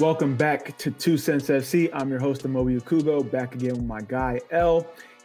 [0.00, 1.88] Welcome back to Two Cents FC.
[1.92, 4.84] I'm your host, Amobi Ukubo, back again with my guy, L.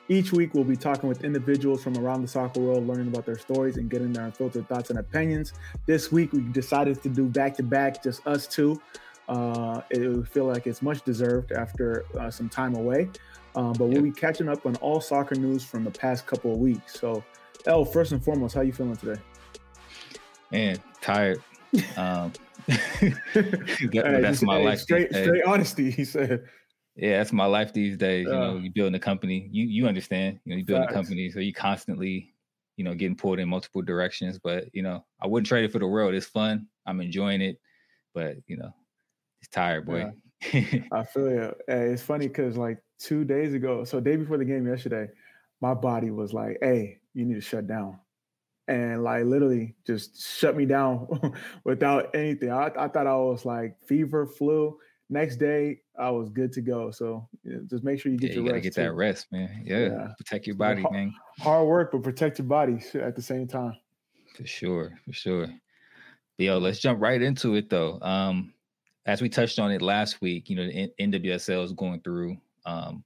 [0.09, 3.39] Each week, we'll be talking with individuals from around the soccer world, learning about their
[3.39, 5.53] stories and getting their unfiltered thoughts and opinions.
[5.87, 8.79] This week, we decided to do back to back, just us two.
[9.27, 13.09] Uh, it would feel like it's much deserved after uh, some time away.
[13.55, 16.59] Um, but we'll be catching up on all soccer news from the past couple of
[16.59, 16.99] weeks.
[16.99, 17.23] So,
[17.65, 19.19] L, first and foremost, how you feeling today?
[20.51, 21.41] Man, tired.
[21.97, 22.33] Um,
[22.67, 24.79] that, that's my life.
[24.79, 26.45] Straight, straight honesty, he said.
[26.95, 28.27] Yeah, that's my life these days.
[28.27, 29.47] Uh, you know, you're building a company.
[29.51, 30.39] You you understand.
[30.43, 30.91] You know, you building facts.
[30.91, 32.33] a company, so you constantly,
[32.75, 34.37] you know, getting pulled in multiple directions.
[34.37, 36.13] But you know, I wouldn't trade it for the world.
[36.13, 36.67] It's fun.
[36.85, 37.57] I'm enjoying it,
[38.13, 38.71] but you know,
[39.41, 40.11] it's tired, boy.
[40.53, 40.81] Yeah.
[40.91, 41.53] I feel you.
[41.67, 45.07] Hey, it's funny because like two days ago, so day before the game yesterday,
[45.61, 47.99] my body was like, "Hey, you need to shut down."
[48.69, 52.51] And like literally just shut me down without anything.
[52.51, 54.77] I, I thought I was like fever, flu.
[55.09, 56.91] Next day, I was good to go.
[56.91, 58.63] So you know, just make sure you get yeah, your you rest.
[58.63, 58.81] Get too.
[58.83, 59.63] that rest, man.
[59.65, 59.79] Yeah.
[59.79, 60.07] yeah.
[60.17, 61.13] protect your body, hard, man.
[61.39, 63.75] Hard work, but protect your body at the same time.
[64.35, 65.47] For sure, for sure.
[66.37, 67.99] But yo, let's jump right into it though.
[68.01, 68.53] Um,
[69.07, 73.03] as we touched on it last week, you know, the NWSL is going through um,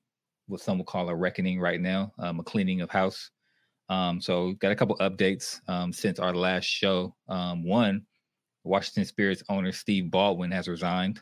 [0.47, 3.31] what some would call a reckoning right now, um, a cleaning of house.
[3.89, 7.16] Um, so got a couple updates um, since our last show.
[7.28, 8.06] Um, one,
[8.64, 11.20] Washington Spirits owner Steve Baldwin has resigned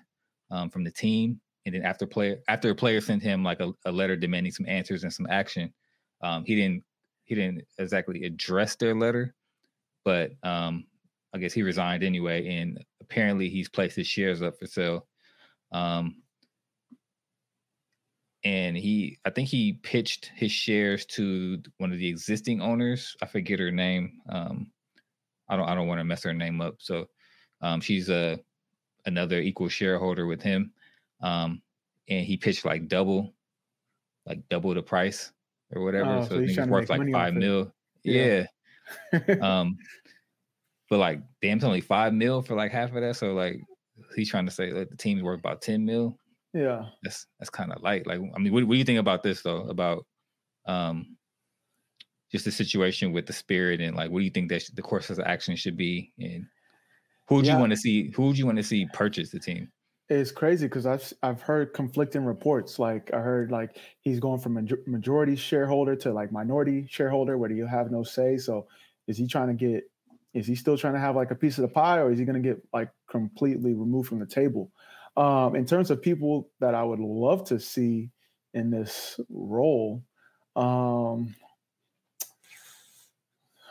[0.52, 3.72] um, from the team, and then after player after a player sent him like a,
[3.86, 5.74] a letter demanding some answers and some action,
[6.22, 6.84] um, he didn't
[7.26, 9.34] he didn't exactly address their letter,
[10.06, 10.86] but um,
[11.34, 15.08] I guess he resigned anyway, and apparently he's placed his shares up for sale.
[15.72, 16.21] Um,
[18.44, 23.16] and he I think he pitched his shares to one of the existing owners.
[23.22, 24.22] I forget her name.
[24.30, 24.68] Um,
[25.48, 26.76] I don't I don't want to mess her name up.
[26.80, 27.08] So
[27.62, 28.40] um, she's a
[29.06, 30.72] another equal shareholder with him.
[31.22, 31.62] Um,
[32.10, 33.34] and he pitched like double,
[34.26, 35.32] like double the price
[35.74, 36.10] or whatever.
[36.10, 37.72] Oh, so, so it's worth like five mil.
[38.04, 38.46] Yeah.
[39.14, 39.36] yeah.
[39.42, 39.78] um,
[40.90, 43.16] but like damn, it's only five mil for like half of that.
[43.16, 43.62] So like
[44.16, 46.18] he's trying to say like the team's worth about 10 mil.
[46.54, 48.06] Yeah, that's that's kind of light.
[48.06, 49.62] Like, I mean, what, what do you think about this though?
[49.70, 50.06] About
[50.66, 51.16] um,
[52.32, 55.10] just the situation with the spirit and like, what do you think that the course
[55.10, 56.14] of action should be?
[56.20, 56.46] And
[57.28, 57.54] who would yeah.
[57.54, 58.12] you want to see?
[58.12, 59.70] Who would you want to see purchase the team?
[60.10, 62.80] It's crazy because I've I've heard conflicting reports.
[62.80, 67.52] Like I heard like he's going from a majority shareholder to like minority shareholder, where
[67.52, 68.38] you have no say.
[68.38, 68.68] So
[69.08, 69.86] is he trying to get?
[70.34, 72.26] Is he still trying to have like a piece of the pie, or is he
[72.26, 74.72] going to get like completely removed from the table?
[75.18, 78.12] Um, in terms of people that I would love to see
[78.54, 80.04] in this role,
[80.56, 81.36] um,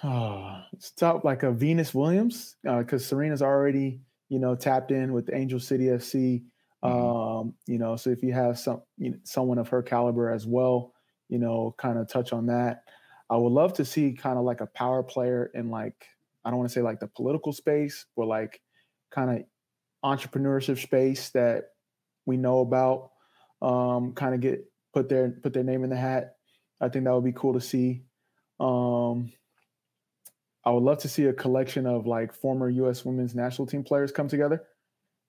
[0.05, 5.13] oh, it's tough, like a Venus Williams, because uh, Serena's already, you know, tapped in
[5.13, 6.43] with Angel City FC.
[6.85, 6.89] Mm-hmm.
[6.89, 10.47] Um, you know, so if you have some you know, someone of her caliber as
[10.47, 10.95] well,
[11.29, 12.85] you know, kind of touch on that.
[13.29, 16.07] I would love to see kind of like a power player in like
[16.45, 18.61] I don't want to say like the political space, but like
[19.11, 19.45] kind of
[20.05, 21.71] entrepreneurship space that
[22.27, 23.11] we know about
[23.63, 26.37] um, kind of get put their put their name in the hat.
[26.81, 28.03] I think that would be cool to see.
[28.59, 29.33] Um,
[30.65, 33.05] I would love to see a collection of like former U.S.
[33.05, 34.63] women's national team players come together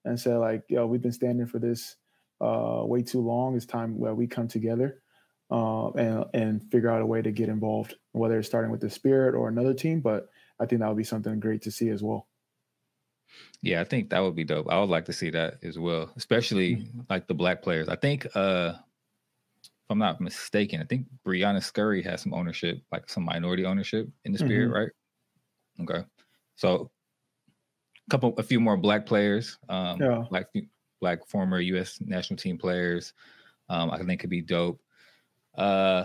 [0.04, 1.96] and say like, "Yo, we've been standing for this
[2.40, 3.56] uh, way too long.
[3.56, 5.00] It's time where we come together
[5.50, 8.90] uh, and and figure out a way to get involved, whether it's starting with the
[8.90, 10.00] Spirit or another team.
[10.00, 10.28] But
[10.58, 12.26] I think that would be something great to see as well.
[13.62, 14.66] Yeah, I think that would be dope.
[14.70, 17.00] I would like to see that as well, especially mm-hmm.
[17.08, 17.88] like the black players.
[17.88, 18.74] I think, uh
[19.64, 24.08] if I'm not mistaken, I think Briana Scurry has some ownership, like some minority ownership
[24.24, 24.74] in the spirit, mm-hmm.
[24.74, 24.90] right?
[25.80, 26.06] Okay,
[26.54, 26.90] so
[28.06, 30.24] a couple, a few more black players, um, yeah.
[30.30, 30.46] black
[31.00, 31.98] black former U.S.
[32.00, 33.12] national team players.
[33.68, 34.80] Um, I think could be dope.
[35.56, 36.04] Uh,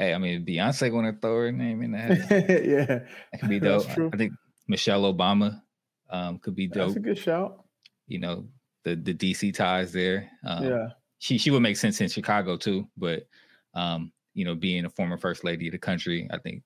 [0.00, 2.10] Hey, I mean, Beyonce gonna throw her name in that.
[2.64, 3.00] yeah,
[3.30, 3.86] that could be dope.
[3.90, 4.32] I think
[4.66, 5.60] Michelle Obama
[6.08, 6.86] um, could be dope.
[6.86, 7.66] That's a good shout.
[8.06, 8.46] You know,
[8.82, 10.30] the the DC ties there.
[10.42, 10.86] Um, yeah,
[11.18, 13.26] she she would make sense in Chicago too, but
[13.74, 16.62] um, you know, being a former first lady of the country, I think,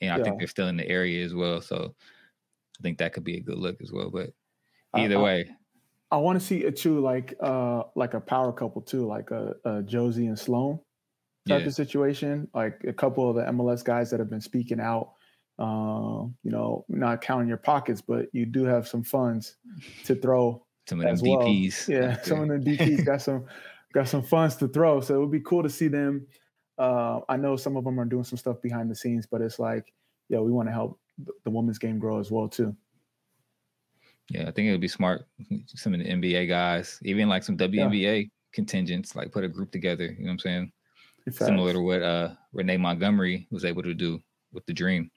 [0.00, 0.22] and I yeah.
[0.22, 1.60] think they're still in the area as well.
[1.60, 1.96] So
[2.78, 4.10] I think that could be a good look as well.
[4.10, 4.30] But
[4.94, 5.50] either I, way.
[6.12, 9.32] I, I want to see it too, like uh like a power couple too, like
[9.32, 10.78] a, a Jozy and Sloane
[11.50, 11.66] type yeah.
[11.66, 12.48] of situation.
[12.54, 15.12] Like a couple of the MLS guys that have been speaking out.
[15.58, 19.56] Uh, you know, not counting your pockets, but you do have some funds
[20.04, 20.64] to throw.
[20.88, 21.46] Some of them well.
[21.46, 21.86] DPs.
[21.86, 22.20] Yeah, okay.
[22.22, 23.44] some of the DPs got some
[23.92, 25.00] got some funds to throw.
[25.00, 26.26] So it would be cool to see them.
[26.78, 29.58] Uh, I know some of them are doing some stuff behind the scenes, but it's
[29.58, 29.92] like,
[30.30, 30.98] yeah, we want to help
[31.44, 32.74] the women's game grow as well too.
[34.30, 35.26] Yeah, I think it would be smart.
[35.66, 38.28] Some of the NBA guys, even like some WNBA yeah.
[38.52, 40.04] contingents, like put a group together.
[40.04, 40.72] You know what I'm saying?
[41.30, 44.20] Similar to what uh Renee Montgomery was able to do
[44.52, 45.10] with the Dream.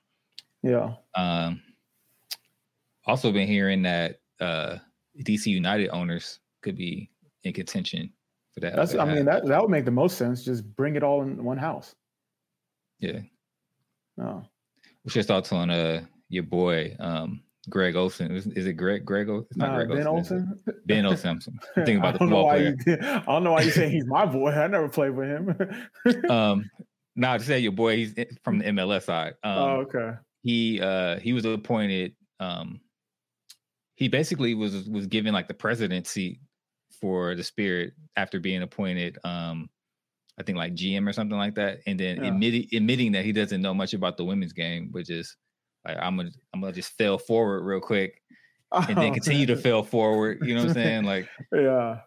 [0.62, 0.96] Yeah.
[1.16, 1.62] Um.
[3.06, 4.78] Also, been hearing that uh
[5.20, 7.10] DC United owners could be
[7.44, 8.12] in contention
[8.54, 8.76] for that.
[8.76, 8.96] That's.
[8.96, 10.44] I mean, that that would make the most sense.
[10.44, 11.96] Just bring it all in one house.
[13.00, 13.20] Yeah.
[14.22, 14.44] Oh.
[15.04, 18.31] What's your thoughts on uh your boy um Greg Olsen?
[18.36, 19.30] Is, is it Greg Greg?
[19.30, 20.60] It's not nah, Greg Ben Olsen.
[20.86, 21.30] Ben Olsen.
[21.30, 21.39] I'm
[21.75, 22.75] thinking about the football player.
[22.86, 24.51] You, I don't know why you saying he's my boy.
[24.51, 26.25] I never played with him.
[26.30, 26.69] um,
[27.15, 28.13] now to say your boy, he's
[28.44, 29.36] from the MLS side.
[29.44, 30.18] Um, oh, okay.
[30.42, 32.15] He uh he was appointed.
[32.39, 32.81] Um,
[33.95, 36.42] he basically was was given like the presidency
[37.00, 39.18] for the Spirit after being appointed.
[39.24, 39.69] Um,
[40.38, 42.30] I think like GM or something like that, and then yeah.
[42.30, 45.38] admitting admitting that he doesn't know much about the women's game, which is
[45.85, 48.21] like I'm gonna I'm gonna just fail forward real quick,
[48.71, 50.39] and then continue to fail forward.
[50.41, 51.03] You know what I'm saying?
[51.06, 52.00] Like yeah,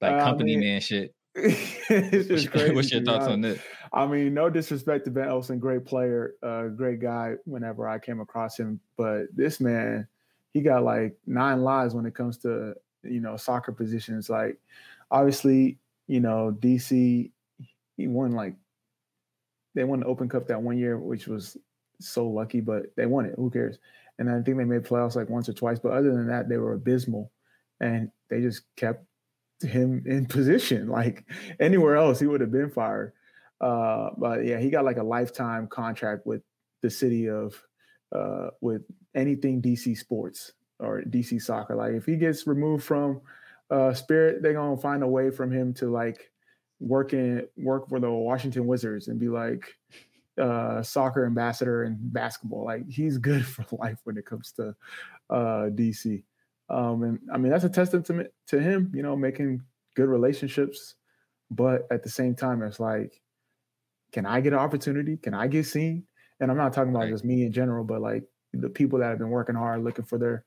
[0.00, 1.14] like uh, company I mean, man shit.
[1.34, 2.74] it's just crazy.
[2.74, 3.60] What's your thoughts on this?
[3.92, 7.34] I mean, no disrespect to Ben Olsen, great player, uh, great guy.
[7.44, 10.06] Whenever I came across him, but this man,
[10.52, 14.28] he got like nine lives when it comes to you know soccer positions.
[14.28, 14.58] Like,
[15.10, 17.30] obviously, you know DC
[17.98, 18.54] he won like
[19.74, 21.56] they won the Open Cup that one year, which was
[22.00, 23.34] so lucky, but they won it.
[23.36, 23.78] Who cares?
[24.18, 26.56] And I think they made playoffs like once or twice, but other than that, they
[26.56, 27.30] were abysmal,
[27.80, 29.04] and they just kept
[29.60, 30.88] him in position.
[30.88, 31.24] Like
[31.60, 33.12] anywhere else, he would have been fired.
[33.60, 36.42] Uh, but yeah, he got like a lifetime contract with
[36.82, 37.60] the city of
[38.12, 38.82] uh, with
[39.14, 41.74] anything DC sports or DC soccer.
[41.74, 43.20] Like if he gets removed from
[43.70, 46.30] uh, Spirit, they're gonna find a way from him to like
[46.80, 49.76] work working work for the Washington Wizards and be like
[50.38, 52.64] uh, soccer ambassador and basketball.
[52.64, 54.74] Like he's good for life when it comes to
[55.30, 56.22] uh, DC.
[56.70, 59.62] Um, and I mean that's a testament to him, you know, making
[59.94, 60.94] good relationships.
[61.50, 63.20] But at the same time, it's like,
[64.12, 65.16] can I get an opportunity?
[65.16, 66.04] Can I get seen?
[66.40, 67.12] And I'm not talking about right.
[67.12, 70.18] just me in general, but like the people that have been working hard looking for
[70.18, 70.44] their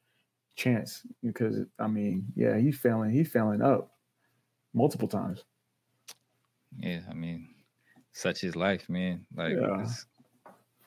[0.55, 1.05] chance.
[1.23, 3.91] Because I mean, yeah, he's failing, he's failing up
[4.73, 5.43] multiple times.
[6.77, 7.49] Yeah, I mean,
[8.13, 9.25] such is life, man.
[9.35, 9.81] Like yeah.
[9.81, 10.05] it's,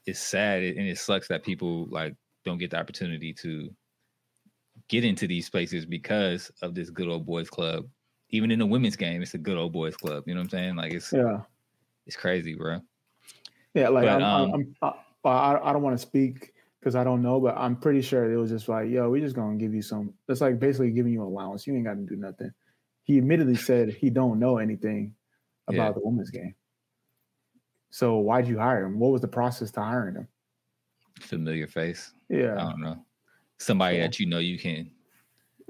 [0.06, 3.71] it's sad and it sucks that people like don't get the opportunity to
[4.88, 7.87] get into these places because of this good old boys club.
[8.31, 10.25] Even in the women's game, it's a good old boys club.
[10.26, 10.76] You know what I'm saying?
[10.76, 11.41] Like it's yeah,
[12.06, 12.81] it's crazy, bro.
[13.75, 14.94] Yeah, like but, I'm, um, I'm,
[15.25, 18.37] I, I don't want to speak because I don't know, but I'm pretty sure it
[18.37, 20.12] was just like, yo, we just gonna give you some.
[20.29, 21.67] It's like basically giving you allowance.
[21.67, 22.53] You ain't got to do nothing.
[23.05, 25.15] He admittedly said he don't know anything
[25.69, 25.93] about yeah.
[25.93, 26.55] the women's game.
[27.94, 28.99] So why'd you hire him?
[28.99, 30.29] What was the process to hiring him?
[31.20, 32.12] Familiar face.
[32.29, 32.55] Yeah.
[32.55, 32.99] I don't know.
[33.58, 34.00] Somebody so.
[34.02, 34.91] that you know you can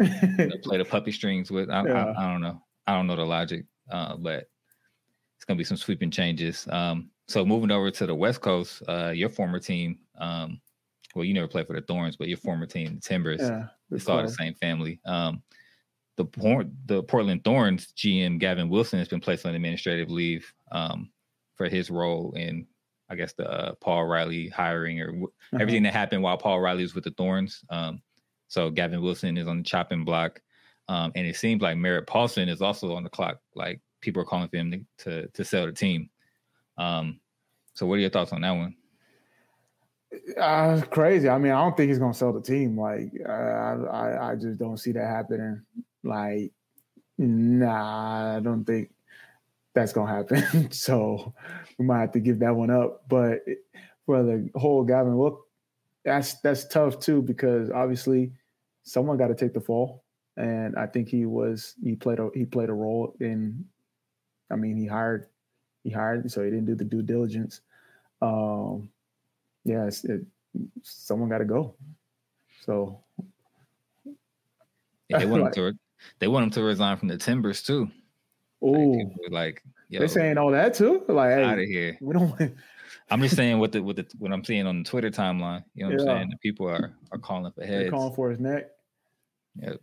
[0.01, 1.69] you know, play the puppy strings with.
[1.69, 2.15] I, yeah.
[2.17, 2.63] I, I, don't know.
[2.87, 4.49] I don't know the logic, uh, but
[5.37, 6.67] it's gonna be some sweeping changes.
[6.71, 10.63] Um, so moving over to the West Coast, uh, your former team, um,
[11.15, 14.09] well, you never played for the Thorns, but your former team, the Timbers, yeah, it's
[14.09, 14.99] all the same family.
[15.05, 15.43] Um,
[16.17, 21.11] the Port, the Portland Thorns GM Gavin Wilson has been placed on administrative leave um,
[21.57, 22.67] for his role in,
[23.09, 25.59] I guess, the uh, Paul Riley hiring or w- uh-huh.
[25.61, 27.65] everything that happened while Paul Riley was with the Thorns.
[27.71, 28.03] Um,
[28.49, 30.41] so Gavin Wilson is on the chopping block,
[30.89, 33.41] um, and it seems like Merritt Paulson is also on the clock.
[33.55, 36.11] Like people are calling for him to to, to sell the team.
[36.77, 37.21] Um,
[37.75, 38.77] so, what are your thoughts on that one?
[40.39, 41.29] Uh, crazy.
[41.29, 42.79] I mean, I don't think he's gonna sell the team.
[42.79, 45.63] Like, uh, I, I just don't see that happening.
[46.05, 46.53] Like,
[47.19, 48.91] nah, I don't think
[49.75, 50.71] that's gonna happen.
[50.73, 51.35] so
[51.79, 53.09] we might have to give that one up.
[53.09, 53.41] But
[54.07, 55.47] for the whole Gavin, look,
[56.05, 58.33] that's that's tough too because obviously
[58.83, 60.05] someone got to take the fall,
[60.37, 63.65] and I think he was he played a he played a role in.
[64.51, 65.27] I mean, he hired
[65.83, 67.61] he hired, so he didn't do the due diligence.
[68.23, 68.91] Um,
[69.65, 70.25] yeah, it,
[70.83, 71.75] someone got to go.
[72.65, 73.01] So
[75.09, 75.79] yeah, they want him to
[76.19, 77.91] they want him to resign from the Timbers too.
[78.65, 78.97] Oh,
[79.31, 81.05] like, like they're saying all that too.
[81.09, 81.99] Like, hey, out of here.
[82.01, 82.35] We don't.
[83.11, 85.65] I'm just saying what the what the what I'm seeing on the Twitter timeline.
[85.75, 86.11] You know what yeah.
[86.11, 86.31] I'm saying?
[86.31, 87.83] The people are are calling for heads.
[87.85, 88.71] They're calling for his neck.
[89.61, 89.81] Yep.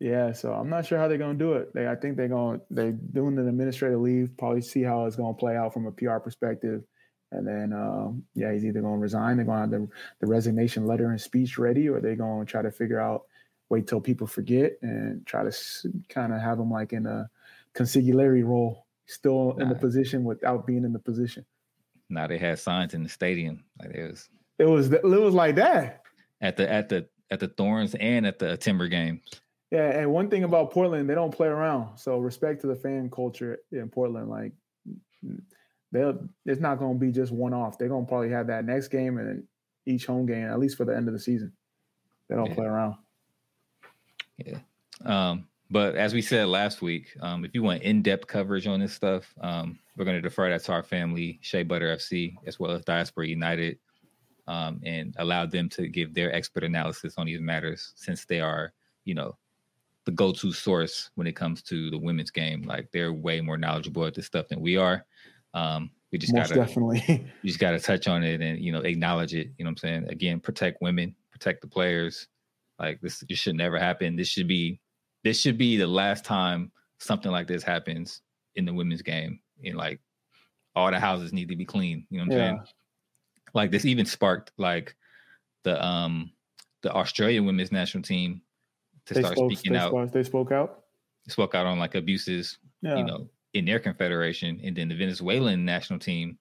[0.00, 1.72] Yeah, so I'm not sure how they're gonna do it.
[1.72, 4.36] They, I think they're gonna they're doing an administrative leave.
[4.36, 6.82] Probably see how it's gonna play out from a PR perspective,
[7.32, 9.36] and then um, yeah, he's either gonna resign.
[9.36, 9.88] They're gonna have the,
[10.20, 13.22] the resignation letter and speech ready, or they're gonna try to figure out
[13.70, 15.52] wait till people forget and try to
[16.08, 17.28] kind of have him like in a
[17.76, 21.44] consigliere role, still in the position without being in the position.
[22.08, 24.28] Now they had signs in the stadium like it was.
[24.58, 26.02] It was it was like that
[26.40, 29.22] at the at the at the Thorns and at the Timber games.
[29.70, 31.98] Yeah, and one thing about Portland, they don't play around.
[31.98, 34.28] So respect to the fan culture in Portland.
[34.28, 34.52] Like
[35.90, 37.78] they'll it's not gonna be just one off.
[37.78, 39.44] They're gonna probably have that next game and
[39.86, 41.52] each home game, at least for the end of the season.
[42.28, 42.54] They don't yeah.
[42.54, 42.94] play around.
[44.38, 44.58] Yeah.
[45.04, 48.92] Um, but as we said last week, um, if you want in-depth coverage on this
[48.92, 52.72] stuff, um, we're going to defer that to our family, Shea Butter FC, as well
[52.72, 53.78] as Diaspora United,
[54.46, 58.72] um, and allow them to give their expert analysis on these matters, since they are,
[59.04, 59.36] you know,
[60.04, 62.62] the go-to source when it comes to the women's game.
[62.62, 65.06] Like they're way more knowledgeable at this stuff than we are.
[65.54, 67.02] Um, we just Most gotta definitely
[67.42, 69.50] you just gotta touch on it and you know acknowledge it.
[69.58, 70.08] You know what I'm saying?
[70.10, 72.28] Again, protect women, protect the players.
[72.78, 74.16] Like this, this should never happen.
[74.16, 74.80] This should be
[75.24, 78.20] this should be the last time something like this happens
[78.54, 79.40] in the women's game.
[79.64, 80.00] And like
[80.76, 82.06] all the houses need to be clean.
[82.10, 82.48] You know what I'm yeah.
[82.50, 82.62] saying?
[83.54, 84.94] Like this even sparked like
[85.62, 86.30] the um
[86.82, 88.42] the Australian women's national team
[89.06, 89.90] to they start spoke, speaking they out.
[89.90, 90.80] Spoke, they spoke out.
[91.28, 92.96] Spoke out on like abuses, yeah.
[92.96, 96.38] you know, in their confederation, and then the Venezuelan national team,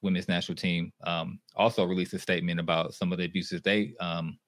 [0.00, 4.38] women's national team, um, also released a statement about some of the abuses they um,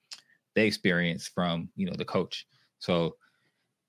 [0.55, 2.47] they experienced from you know the coach.
[2.79, 3.17] So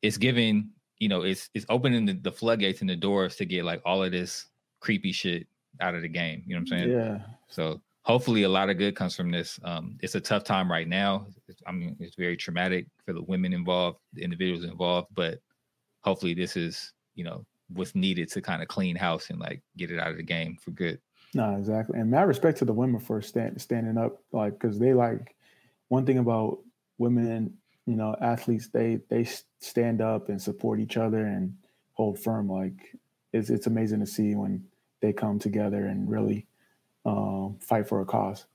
[0.01, 3.65] it's giving you know it's it's opening the, the floodgates and the doors to get
[3.65, 4.47] like all of this
[4.79, 5.47] creepy shit
[5.81, 6.43] out of the game.
[6.45, 6.91] You know what I'm saying?
[6.91, 7.19] Yeah.
[7.49, 9.59] So hopefully a lot of good comes from this.
[9.63, 11.27] Um, it's a tough time right now.
[11.65, 15.39] I mean, it's very traumatic for the women involved, the individuals involved, but
[16.01, 19.91] hopefully this is you know what's needed to kind of clean house and like get
[19.91, 20.99] it out of the game for good.
[21.33, 21.99] No, exactly.
[21.99, 25.35] And my respect to the women for stand, standing up, like, because they like
[25.89, 26.59] one thing about
[26.97, 29.25] women, you know, athletes, they they
[29.59, 31.55] stand up and support each other and
[31.93, 32.49] hold firm.
[32.49, 32.93] Like,
[33.33, 34.63] it's it's amazing to see when
[34.99, 36.45] they come together and really
[37.05, 38.45] um, fight for a cause.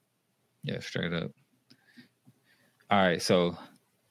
[0.62, 1.30] Yeah, straight up.
[2.90, 3.56] All right, so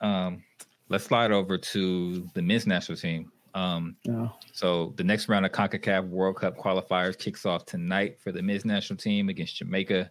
[0.01, 0.44] um,
[0.90, 3.32] let's slide over to the men's national team.
[3.54, 4.30] Um, yeah.
[4.54, 8.66] So the next round of CONCACAF World Cup qualifiers kicks off tonight for the men's
[8.66, 10.10] national team against Jamaica.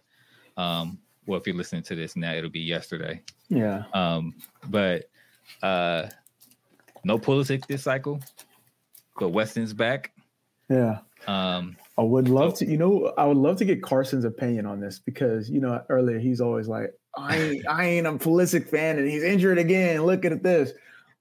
[0.55, 3.21] Um, well, if you're listening to this now, it'll be yesterday.
[3.49, 3.83] Yeah.
[3.93, 4.35] Um,
[4.69, 5.09] but
[5.61, 6.07] uh,
[7.03, 8.19] no Pulisic this cycle,
[9.19, 10.11] but Weston's back.
[10.69, 10.99] Yeah.
[11.27, 14.79] Um, I would love to, you know, I would love to get Carson's opinion on
[14.79, 18.97] this because, you know, earlier he's always like, I ain't, I ain't a Pulisic fan
[18.97, 20.03] and he's injured again.
[20.03, 20.71] Look at this.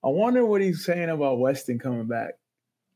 [0.03, 2.35] I wonder what he's saying about Weston coming back.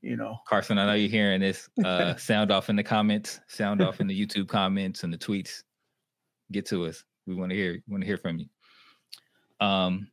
[0.01, 1.69] You know, Carson, I know you're hearing this.
[1.83, 3.41] Uh, sound off in the comments.
[3.47, 5.63] Sound off in the YouTube comments and the tweets.
[6.53, 7.05] Get to us.
[7.27, 7.83] We want to hear.
[7.89, 8.47] Want to hear from you.
[9.61, 10.09] Um,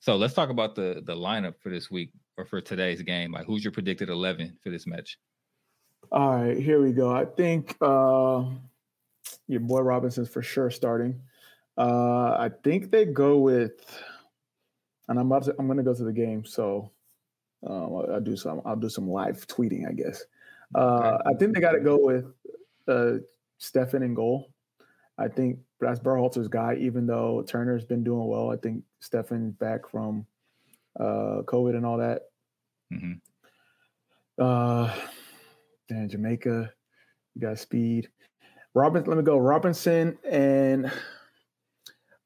[0.00, 3.32] so let's talk about the the lineup for this week or for today's game.
[3.32, 5.18] Like, who's your predicted eleven for this match?
[6.12, 7.10] All right, here we go.
[7.10, 8.44] I think uh,
[9.48, 11.20] your boy Robinson's for sure starting.
[11.76, 13.82] Uh, I think they go with
[15.08, 16.90] and I'm about to, I'm going to go to the game, so
[17.68, 20.24] uh, I'll do some I'll do some live tweeting, I guess.
[20.74, 22.26] Uh, I think they got to go with
[22.88, 23.18] uh,
[23.60, 24.50] Steffen in goal.
[25.18, 28.50] I think that's Berhalter's guy, even though Turner's been doing well.
[28.50, 30.26] I think Steffen's back from
[30.98, 32.22] uh, COVID and all that.
[32.92, 33.12] Mm-hmm.
[34.42, 34.92] Uh,
[35.88, 36.70] then Jamaica,
[37.34, 38.08] you got speed.
[38.74, 39.38] Robinson, let me go.
[39.38, 40.92] Robinson and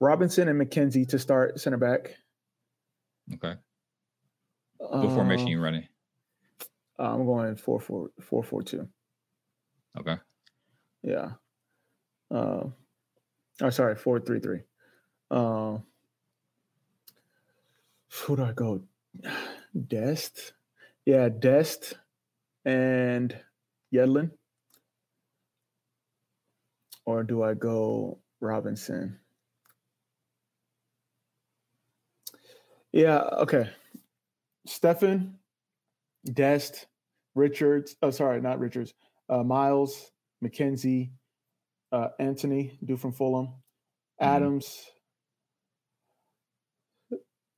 [0.01, 2.17] Robinson and McKenzie to start center back.
[3.35, 3.55] Okay.
[4.79, 5.87] What formation you running?
[6.99, 8.89] I'm going four four four four two.
[9.99, 10.17] Okay.
[11.03, 11.33] Yeah.
[12.31, 12.65] Uh,
[13.63, 14.61] oh, sorry, four three three.
[15.31, 15.79] Uh,
[18.25, 18.83] who do I go?
[19.89, 20.53] Dest.
[21.07, 21.95] Yeah, Dest
[22.65, 23.37] and
[23.93, 24.31] Yedlin.
[27.05, 29.19] Or do I go Robinson?
[32.93, 33.21] Yeah.
[33.39, 33.71] Okay.
[34.69, 35.33] Steffen,
[36.33, 36.87] Dest,
[37.35, 37.97] Richards.
[38.03, 38.95] Oh, sorry, not Richards.
[39.29, 40.11] Uh, Miles,
[40.45, 41.11] McKenzie,
[41.93, 44.25] uh, Anthony, do from Fulham, mm-hmm.
[44.25, 44.85] Adams,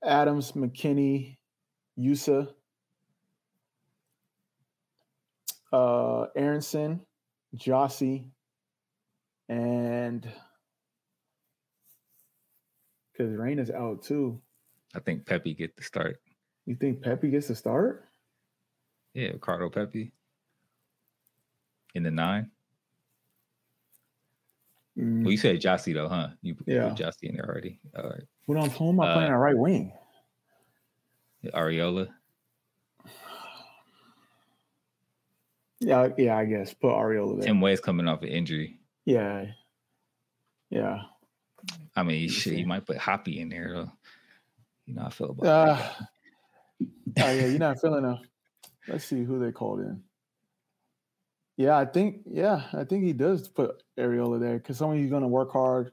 [0.04, 1.36] Adams, McKennie,
[1.98, 2.48] Yusa,
[5.72, 7.00] uh, Aaronson,
[7.56, 8.24] Jozy,
[9.48, 10.28] and
[13.12, 14.40] because Rain is out too.
[14.94, 16.18] I think Pepi get the start.
[16.66, 18.04] You think Pepi gets the start?
[19.14, 20.12] Yeah, Ricardo Pepi
[21.94, 22.51] in the nine.
[24.98, 25.22] Mm.
[25.22, 26.28] Well, you said Jozy though, huh?
[26.42, 26.88] You yeah.
[26.88, 27.80] put Jozy in there already.
[27.96, 28.22] All right.
[28.46, 29.00] What on home?
[29.00, 29.92] I'm uh, playing a right wing.
[31.46, 32.08] Arriola.
[35.80, 37.46] Yeah, yeah, I guess put Arriola there.
[37.46, 38.78] Tim Weah's coming off an injury.
[39.04, 39.46] Yeah,
[40.70, 41.02] yeah.
[41.96, 43.92] I mean, shit, you might put Hoppe in there though.
[44.86, 45.46] You know, I feel about.
[45.46, 45.88] Uh,
[46.80, 48.20] oh yeah, you're not feeling them.
[48.86, 50.02] Let's see who they called in.
[51.56, 55.22] Yeah, I think yeah, I think he does put Arriola there because someone who's going
[55.22, 55.92] to work hard.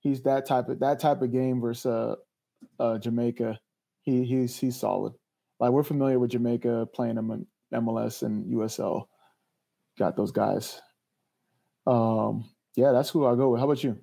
[0.00, 3.58] He's that type of that type of game versus uh, uh, Jamaica.
[4.02, 5.14] He he's he's solid.
[5.60, 9.06] Like we're familiar with Jamaica playing them in MLS and USL.
[9.98, 10.80] Got those guys.
[11.86, 13.60] Um, yeah, that's who I go with.
[13.60, 13.98] How about you?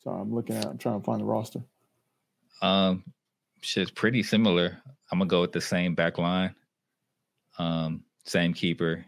[0.00, 0.66] So I'm looking at.
[0.66, 1.60] I'm trying to find the roster.
[2.60, 3.04] Um,
[3.60, 4.78] shit's pretty similar.
[5.10, 6.54] I'm gonna go with the same back line.
[7.58, 9.04] Um, same keeper.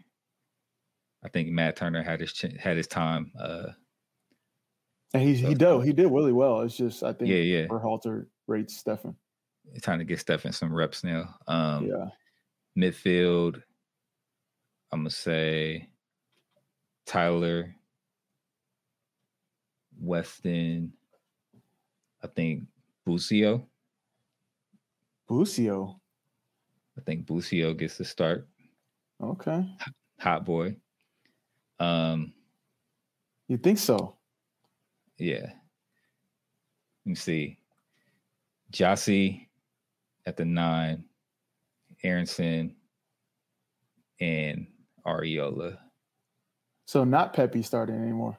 [1.23, 3.31] I think Matt Turner had his had his time.
[3.39, 3.67] Uh,
[5.13, 6.61] and he he did he did really well.
[6.61, 9.15] It's just I think yeah yeah Berhalter rates Steffen.
[9.81, 11.35] Trying to get Steffen some reps now.
[11.47, 12.09] Um, yeah.
[12.77, 13.61] Midfield.
[14.91, 15.89] I'm gonna say
[17.05, 17.75] Tyler,
[19.99, 20.93] Weston.
[22.23, 22.63] I think
[23.05, 23.67] Busio.
[25.27, 25.99] Busio.
[26.97, 28.47] I think Busio gets the start.
[29.21, 29.65] Okay.
[30.19, 30.75] Hot boy.
[31.81, 32.33] Um
[33.47, 34.15] You think so?
[35.17, 35.51] Yeah.
[37.05, 37.57] Let me see.
[38.71, 39.47] Jozy
[40.25, 41.03] at the nine,
[42.03, 42.75] Aaronson,
[44.19, 44.67] and
[45.05, 45.77] Arriola.
[46.85, 48.37] So not Pepi starting anymore.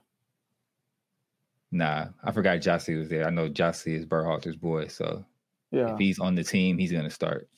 [1.72, 3.26] Nah, I forgot Jozy was there.
[3.26, 5.24] I know Jozy is Berhalter's boy, so
[5.70, 7.48] yeah, if he's on the team, he's gonna start.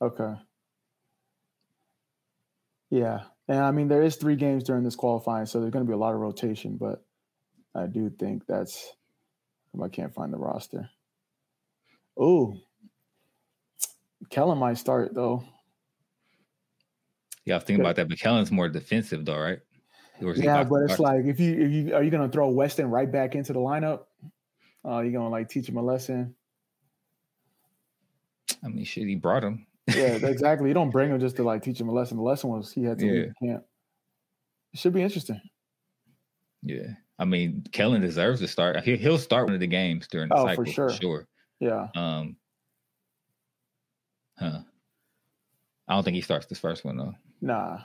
[0.00, 0.34] Okay.
[2.90, 5.88] Yeah, and I mean there is three games during this qualifying, so there's going to
[5.88, 6.76] be a lot of rotation.
[6.76, 7.04] But
[7.74, 8.92] I do think that's
[9.82, 10.90] I can't find the roster.
[12.18, 12.56] Oh,
[14.30, 15.44] Kellyn might start though.
[17.44, 19.58] Yeah, I was thinking about that, but Kellyn's more defensive though, right?
[20.20, 23.34] Yeah, but it's like if you if you are you gonna throw Weston right back
[23.34, 24.04] into the lineup?
[24.84, 26.34] Uh, you gonna like teach him a lesson?
[28.64, 29.66] I mean, shit, he brought him.
[29.88, 30.68] Yeah, exactly.
[30.68, 32.16] You don't bring him just to like teach him a lesson.
[32.16, 33.12] The lesson was he had to yeah.
[33.12, 33.64] leave camp.
[34.72, 35.40] It should be interesting.
[36.62, 38.82] Yeah, I mean, Kellyn deserves to start.
[38.84, 40.90] He, he'll start one of the games during the oh, cycle for sure.
[40.90, 41.28] For sure.
[41.60, 41.88] Yeah.
[41.94, 42.36] Um.
[44.38, 44.60] Huh.
[45.88, 47.14] I don't think he starts this first one though.
[47.40, 47.78] Nah.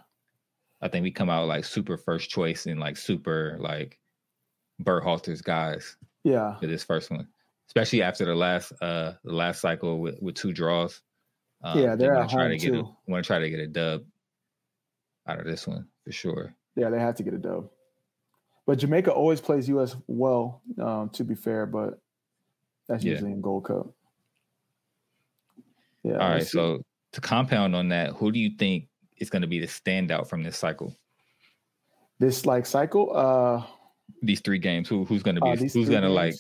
[0.82, 4.00] I think we come out like super first choice and like super like
[4.82, 5.98] Berhalter's guys.
[6.24, 6.58] Yeah.
[6.60, 7.28] For this first one,
[7.68, 11.02] especially after the last uh the last cycle with with two draws.
[11.64, 12.96] Um, yeah, they're at try to get too.
[13.08, 14.04] Want to try to get a dub
[15.28, 16.54] out of this one for sure.
[16.76, 17.70] Yeah, they have to get a dub.
[18.66, 19.96] But Jamaica always plays U.S.
[20.08, 22.00] well, um, to be fair, but
[22.88, 23.14] that's yeah.
[23.14, 23.88] usually in Gold Cup.
[26.04, 26.18] Yeah.
[26.18, 26.46] All right.
[26.46, 26.82] So
[27.14, 30.44] to compound on that, who do you think is going to be the standout from
[30.44, 30.96] this cycle?
[32.20, 33.64] This like cycle, uh,
[34.22, 34.90] these three games.
[34.90, 35.50] Who who's going to be?
[35.50, 36.36] Uh, who's going to like?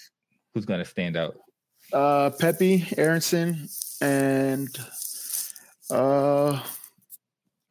[0.54, 1.38] Who's going to stand out?
[1.94, 3.70] Uh, Pepi, Aaronson,
[4.02, 4.70] and
[5.90, 6.62] uh,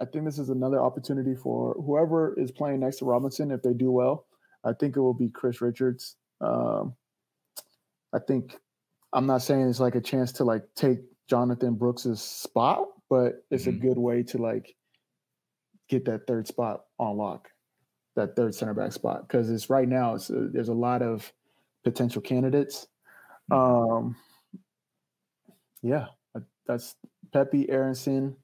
[0.01, 3.51] I think this is another opportunity for whoever is playing next to Robinson.
[3.51, 4.27] If they do well,
[4.65, 6.17] I think it will be Chris Richards.
[6.41, 6.95] Um,
[8.15, 8.57] I think
[9.13, 10.99] I'm not saying it's like a chance to like take
[11.29, 13.77] Jonathan Brooks's spot, but it's mm-hmm.
[13.77, 14.75] a good way to like
[15.89, 17.49] get that third spot on lock,
[18.17, 20.15] that third center back spot, because it's right now.
[20.15, 21.31] It's uh, there's a lot of
[21.85, 22.87] potential candidates.
[23.51, 24.17] Um,
[25.83, 26.07] yeah,
[26.67, 26.97] that's
[27.33, 28.37] Pepi Aaronson.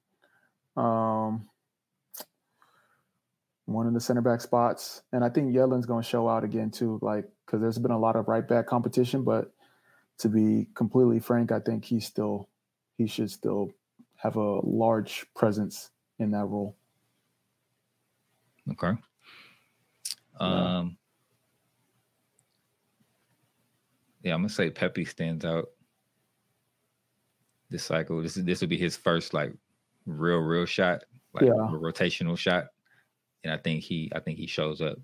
[0.77, 1.49] Um,
[3.67, 6.71] one of the center back spots, and I think Yedlin's going to show out again
[6.71, 6.99] too.
[7.03, 9.53] Like because there's been a lot of right back competition, but
[10.19, 12.49] to be completely frank, I think he still
[12.97, 13.73] he should still
[14.17, 16.77] have a large presence in that role.
[18.71, 18.93] Okay.
[20.38, 20.97] Um.
[24.23, 25.69] Yeah, I'm gonna say Pepi stands out
[27.71, 28.23] this cycle.
[28.23, 29.53] This is this will be his first like
[30.07, 31.53] real real shot, like yeah.
[31.53, 32.67] a rotational shot,
[33.45, 34.99] and I think he I think he shows up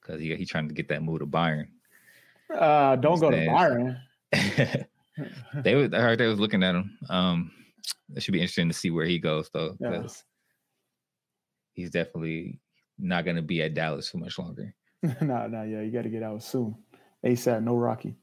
[0.00, 1.68] because he he's trying to get that move to Bayern.
[2.54, 3.98] Uh, don't go to Bayern.
[5.54, 6.98] they were I heard they was looking at him.
[7.08, 7.50] Um,
[8.14, 10.24] it should be interesting to see where he goes though, because
[11.74, 11.82] yeah.
[11.82, 12.60] he's definitely
[12.98, 14.74] not going to be at Dallas for much longer.
[15.02, 16.76] no, no, yeah, you got to get out soon.
[17.24, 18.14] ASAP, no Rocky.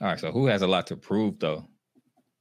[0.00, 1.66] All right, so who has a lot to prove though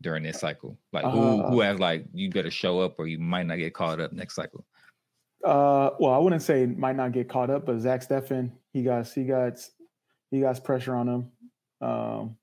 [0.02, 0.78] during this cycle?
[0.92, 3.74] Like who uh, who has like you better show up or you might not get
[3.74, 4.66] caught up next cycle.
[5.44, 9.08] Uh, well, I wouldn't say might not get caught up, but Zach Steffen, he got
[9.08, 9.60] he got
[10.32, 11.32] he got pressure on him,
[11.82, 12.38] um,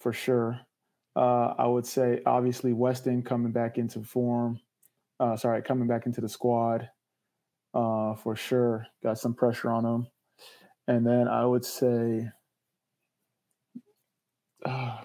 [0.00, 0.60] for sure.
[1.16, 4.60] Uh, I would say obviously Weston coming back into form.
[5.18, 6.90] Uh, sorry, coming back into the squad,
[7.72, 8.86] uh, for sure.
[9.02, 10.06] Got some pressure on him,
[10.86, 12.30] and then I would say,
[14.64, 14.98] uh,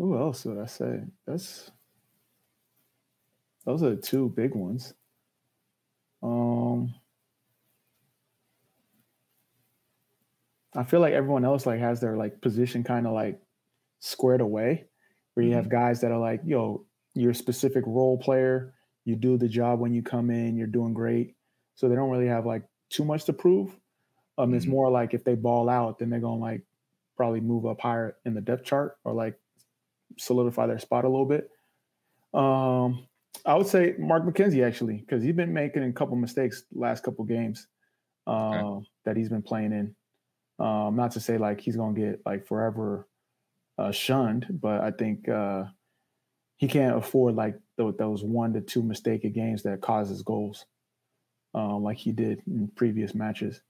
[0.00, 1.02] Who else would I say?
[1.26, 1.70] That's
[3.66, 4.94] those are the two big ones.
[6.22, 6.94] Um,
[10.74, 13.42] I feel like everyone else like has their like position kind of like
[13.98, 14.86] squared away,
[15.34, 15.58] where you mm-hmm.
[15.58, 18.72] have guys that are like, yo, you're a specific role player.
[19.04, 20.56] You do the job when you come in.
[20.56, 21.34] You're doing great.
[21.74, 23.70] So they don't really have like too much to prove.
[24.38, 24.56] Um, mm-hmm.
[24.56, 26.62] it's more like if they ball out, then they're gonna like
[27.16, 29.38] probably move up higher in the depth chart or like
[30.18, 31.50] solidify their spot a little bit.
[32.32, 33.06] Um,
[33.44, 37.24] I would say Mark McKenzie actually, because he's been making a couple mistakes last couple
[37.24, 37.66] games
[38.26, 38.58] uh, okay.
[38.58, 39.94] Um, that he's been playing in.
[40.64, 43.08] Um, not to say like he's gonna get like forever
[43.78, 45.64] uh, shunned, but I think uh,
[46.58, 50.66] he can't afford like th- those one to two mistake games that causes goals,
[51.54, 53.60] um, like he did in previous matches.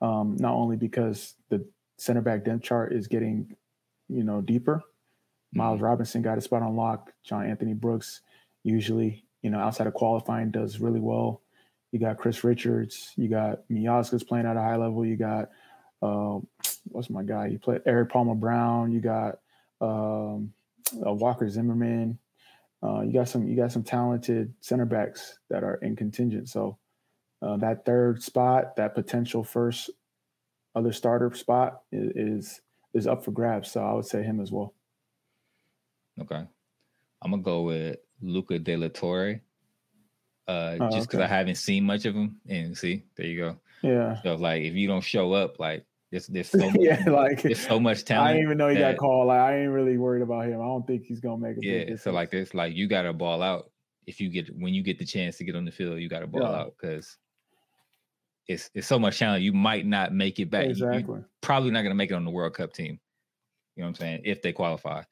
[0.00, 3.56] Um, not only because the center back depth chart is getting,
[4.08, 4.82] you know, deeper.
[5.52, 5.84] Miles mm-hmm.
[5.84, 7.12] Robinson got a spot on lock.
[7.24, 8.20] John Anthony Brooks
[8.62, 11.42] usually, you know, outside of qualifying does really well.
[11.92, 13.12] You got Chris Richards.
[13.16, 15.06] You got Miazga's playing at a high level.
[15.06, 15.50] You got
[16.02, 16.40] uh,
[16.88, 17.46] what's my guy?
[17.46, 18.92] You played Erik Palmer Brown.
[18.92, 19.38] You got
[19.80, 20.52] um,
[21.04, 22.18] uh, Walker Zimmerman.
[22.82, 26.48] Uh, you got some you got some talented center backs that are in contingent.
[26.48, 26.76] So
[27.42, 29.90] uh, that third spot, that potential first
[30.74, 32.60] other starter spot is
[32.94, 33.70] is up for grabs.
[33.70, 34.74] So I would say him as well.
[36.20, 36.42] Okay,
[37.22, 39.40] I'm gonna go with Luca De La Torre.
[40.48, 41.24] Uh, oh, just because okay.
[41.24, 43.56] I haven't seen much of him, and see, there you go.
[43.82, 44.22] Yeah.
[44.22, 47.66] So like, if you don't show up, like there's there's so much, yeah, like there's
[47.66, 48.28] so much talent.
[48.28, 49.26] I didn't even know he that, got called.
[49.28, 50.60] Like I ain't really worried about him.
[50.60, 51.88] I don't think he's gonna make it.
[51.88, 51.96] yeah.
[51.96, 53.70] So like this, like you got to ball out
[54.06, 56.20] if you get when you get the chance to get on the field, you got
[56.20, 56.60] to ball yeah.
[56.60, 57.16] out because
[58.48, 59.42] it's it's so much talent.
[59.42, 60.66] You might not make it back.
[60.66, 61.18] Exactly.
[61.18, 62.98] You, probably not gonna make it on the World Cup team.
[63.76, 64.20] You know what I'm saying?
[64.24, 65.02] If they qualify.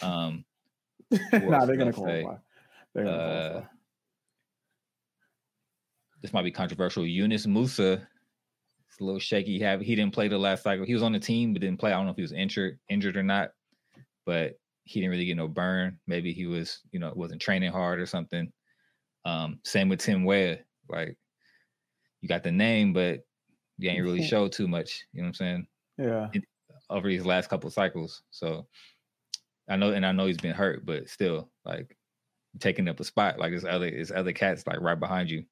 [0.00, 0.44] Um,
[1.32, 2.36] nah, they're gonna qualify.
[2.94, 3.68] They're gonna uh, qualify.
[6.22, 7.06] This might be controversial.
[7.06, 8.04] Yunus Musah
[8.98, 9.58] it's a little shaky.
[9.58, 10.84] He have he didn't play the last cycle.
[10.84, 11.92] He was on the team but didn't play.
[11.92, 13.50] I don't know if he was injured, injured or not,
[14.26, 15.98] but he didn't really get no burn.
[16.06, 18.50] Maybe he was, you know, wasn't training hard or something.
[19.24, 20.58] Um, same with Tim Weah.
[20.88, 21.16] Like
[22.20, 23.20] you got the name, but
[23.78, 25.04] you ain't really showed too much.
[25.12, 25.66] You know what I'm saying?
[25.98, 26.28] Yeah.
[26.90, 28.22] over these last couple cycles.
[28.30, 28.66] So
[29.68, 31.96] I know, and I know he's been hurt, but still, like
[32.58, 33.38] taking up a spot.
[33.38, 35.44] Like there's other, there's other cats like right behind you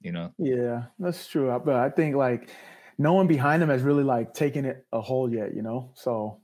[0.00, 0.32] you know.
[0.38, 1.60] Yeah, that's true.
[1.64, 2.50] But I think like
[2.98, 5.90] no one behind him has really like taken it a hold yet, you know.
[5.94, 6.40] So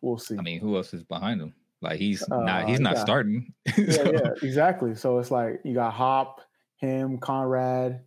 [0.00, 0.36] we'll see.
[0.38, 1.54] I mean, who else is behind him?
[1.80, 3.02] Like he's uh, not he's not yeah.
[3.02, 3.54] starting.
[3.74, 3.82] so.
[3.82, 4.94] yeah, yeah, exactly.
[4.94, 6.40] So it's like you got Hop,
[6.76, 8.00] him, Konrad,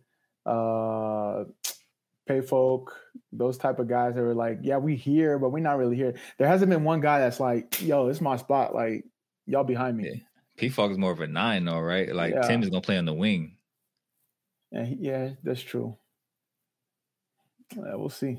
[0.46, 1.44] uh
[2.28, 2.86] Pefok,
[3.32, 6.14] those type of guys that are like, yeah, we here, but we're not really here.
[6.38, 8.74] There hasn't been one guy that's like, yo, this is my spot.
[8.74, 9.04] Like,
[9.46, 10.08] y'all behind me.
[10.08, 10.68] Yeah.
[10.68, 12.14] Pefok is more of a nine, though, right?
[12.14, 12.42] Like yeah.
[12.42, 13.56] Tim is gonna play on the wing.
[14.70, 15.96] Yeah, yeah, that's true.
[17.76, 18.38] Yeah, we'll see.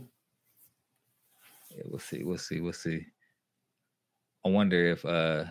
[1.75, 2.23] Yeah, we'll see.
[2.23, 2.61] We'll see.
[2.61, 3.05] We'll see.
[4.45, 5.45] I wonder if uh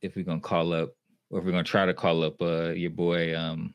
[0.00, 0.90] if we're gonna call up
[1.30, 3.74] or if we're gonna try to call up uh your boy um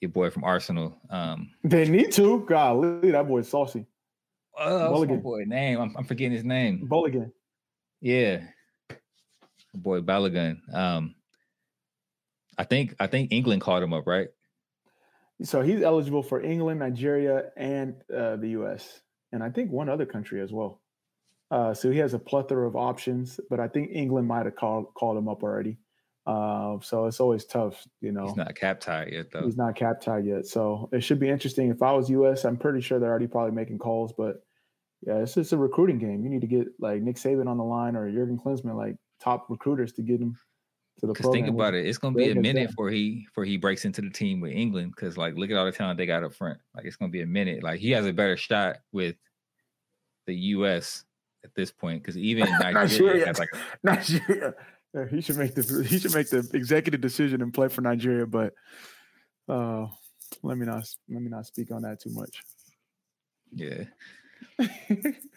[0.00, 0.96] your boy from Arsenal.
[1.10, 2.44] Um They need to.
[2.46, 3.86] Golly, that boy's saucy.
[4.58, 5.80] Oh, my boy name?
[5.80, 6.88] I'm, I'm forgetting his name.
[6.88, 7.30] Balogun.
[8.00, 8.42] Yeah.
[9.74, 10.56] Boy Balogun.
[10.74, 11.14] Um
[12.58, 14.28] I think I think England called him up, right?
[15.42, 19.02] So he's eligible for England, Nigeria, and uh, the U.S.
[19.32, 20.80] and I think one other country as well.
[21.50, 24.94] Uh, so he has a plethora of options, but I think England might have called
[24.94, 25.78] called him up already.
[26.26, 28.26] Uh, so it's always tough, you know.
[28.26, 29.44] He's not cap tied yet, though.
[29.44, 31.70] He's not cap tied yet, so it should be interesting.
[31.70, 34.42] If I was U.S., I'm pretty sure they're already probably making calls, but
[35.06, 36.24] yeah, it's just a recruiting game.
[36.24, 39.46] You need to get like Nick Saban on the line or Jurgen Klinsmann, like top
[39.48, 40.36] recruiters, to get him
[41.00, 43.56] to the Because think about it, it's gonna be a minute for he for he
[43.56, 44.94] breaks into the team with England.
[44.96, 46.58] Because like, look at all the talent they got up front.
[46.74, 47.62] Like, it's gonna be a minute.
[47.62, 49.16] Like, he has a better shot with
[50.26, 51.04] the U.S.
[51.44, 52.02] at this point.
[52.02, 53.50] Because even Nigeria, like
[53.82, 54.54] Nigeria,
[54.96, 58.26] yeah, he should make the he should make the executive decision and play for Nigeria.
[58.26, 58.54] But
[59.48, 59.86] uh,
[60.42, 62.42] let me not let me not speak on that too much.
[63.52, 63.84] Yeah.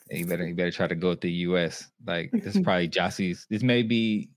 [0.10, 1.90] he better he better try to go with the US.
[2.06, 4.30] Like this is probably Jozy's this may be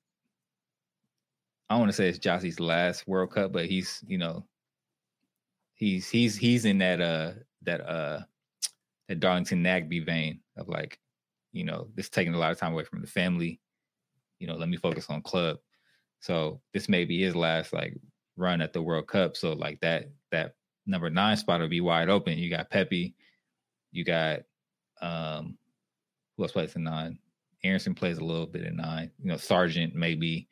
[1.70, 4.44] I want to say it's Jozy's last World Cup, but he's you know
[5.74, 7.32] he's he's he's in that uh
[7.62, 8.20] that uh
[9.08, 10.98] that Darlington Nagbe vein of like
[11.52, 13.60] you know this taking a lot of time away from the family.
[14.42, 15.58] You know, let me focus on club.
[16.18, 17.96] So this may be his last like
[18.36, 19.36] run at the World Cup.
[19.36, 22.36] So like that that number nine spot will be wide open.
[22.36, 23.14] You got Pepi,
[23.92, 24.40] you got
[25.00, 25.56] um
[26.36, 27.20] who else plays the nine?
[27.62, 29.12] Aaronson plays a little bit at nine.
[29.22, 30.48] You know, Sargent maybe,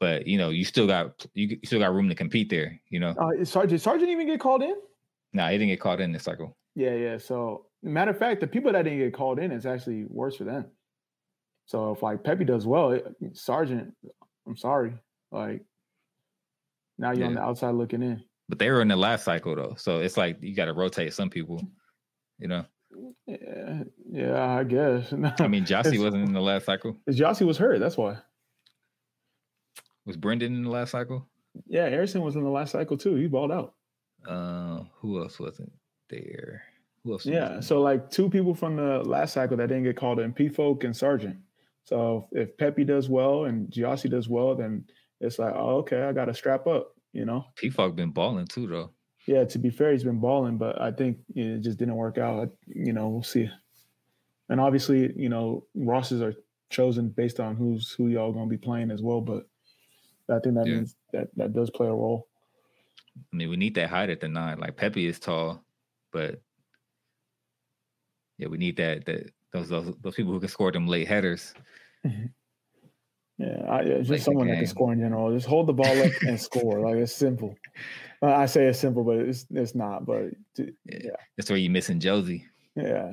[0.00, 2.80] but you know, you still got you, still got room to compete there.
[2.88, 4.74] You know, uh, Sargent Sargent even get called in?
[5.32, 6.56] No, nah, he didn't get called in this cycle.
[6.74, 7.18] Yeah, yeah.
[7.18, 10.42] So matter of fact, the people that didn't get called in is actually worse for
[10.42, 10.66] them.
[11.66, 13.92] So if like Pepi does well, it, Sargent,
[14.46, 14.94] I'm sorry,
[15.32, 15.62] like
[16.98, 17.26] now you're yeah.
[17.26, 18.22] on the outside looking in.
[18.48, 21.12] But they were in the last cycle though, so it's like you got to rotate
[21.12, 21.60] some people,
[22.38, 22.64] you know.
[23.26, 25.12] Yeah, yeah, I guess.
[25.40, 26.96] I mean, Jozy wasn't in the last cycle.
[27.10, 27.80] Jozy was hurt.
[27.80, 28.16] That's why.
[30.06, 31.26] Was Brenden in the last cycle?
[31.66, 33.16] Yeah, Aaronson was in the last cycle too.
[33.16, 33.74] He balled out.
[34.26, 35.72] Uh, who else wasn't
[36.08, 36.62] there?
[37.02, 37.26] Who else?
[37.26, 40.84] Yeah, so like two people from the last cycle that didn't get called in: Pefok
[40.84, 41.36] and Sargent.
[41.86, 44.84] So if Pepi does well and Jozy does well, then
[45.20, 46.92] it's like, oh, okay, I got to strap up.
[47.12, 48.90] You know, Pefok been balling too, though
[49.26, 52.50] yeah, to be fair, he's been balling, but I think it just didn't work out.
[52.66, 53.50] You know, we'll see.
[54.48, 56.34] And obviously, you know, rosters are
[56.70, 59.20] chosen based on who's who y'all gonna be playing as well.
[59.20, 59.48] But
[60.30, 60.74] I think that yeah.
[60.74, 62.28] means that that does play a role.
[63.32, 64.60] I mean, we need that height at the nine.
[64.60, 65.64] Like Pepi is tall,
[66.12, 66.40] but
[68.38, 71.54] yeah, we need that that those those, those people who can score them late headers.
[73.38, 75.30] Yeah, I, yeah just someone that can score in general.
[75.30, 76.80] Just hold the ball up and score.
[76.80, 77.54] Like it's simple.
[78.22, 80.06] I say it's simple, but it's it's not.
[80.06, 82.44] But yeah, that's where you're missing Jozy.
[82.76, 83.12] Yeah,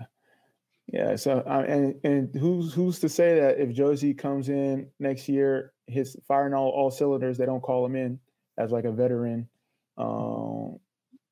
[0.87, 1.17] yeah.
[1.17, 5.73] So uh, and and who's who's to say that if Jozy comes in next year,
[5.87, 8.17] his firing all all cylinders, they don't call him in
[8.57, 9.49] as like a veteran
[9.97, 10.79] um,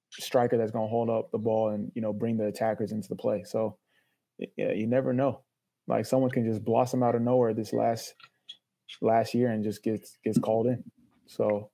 [0.09, 3.07] striker that's going to hold up the ball and you know bring the attackers into
[3.07, 3.43] the play.
[3.45, 3.77] So
[4.57, 5.41] yeah, you never know.
[5.87, 8.13] Like someone can just blossom out of nowhere this last
[9.01, 10.83] last year and just gets gets called in.
[11.27, 11.69] So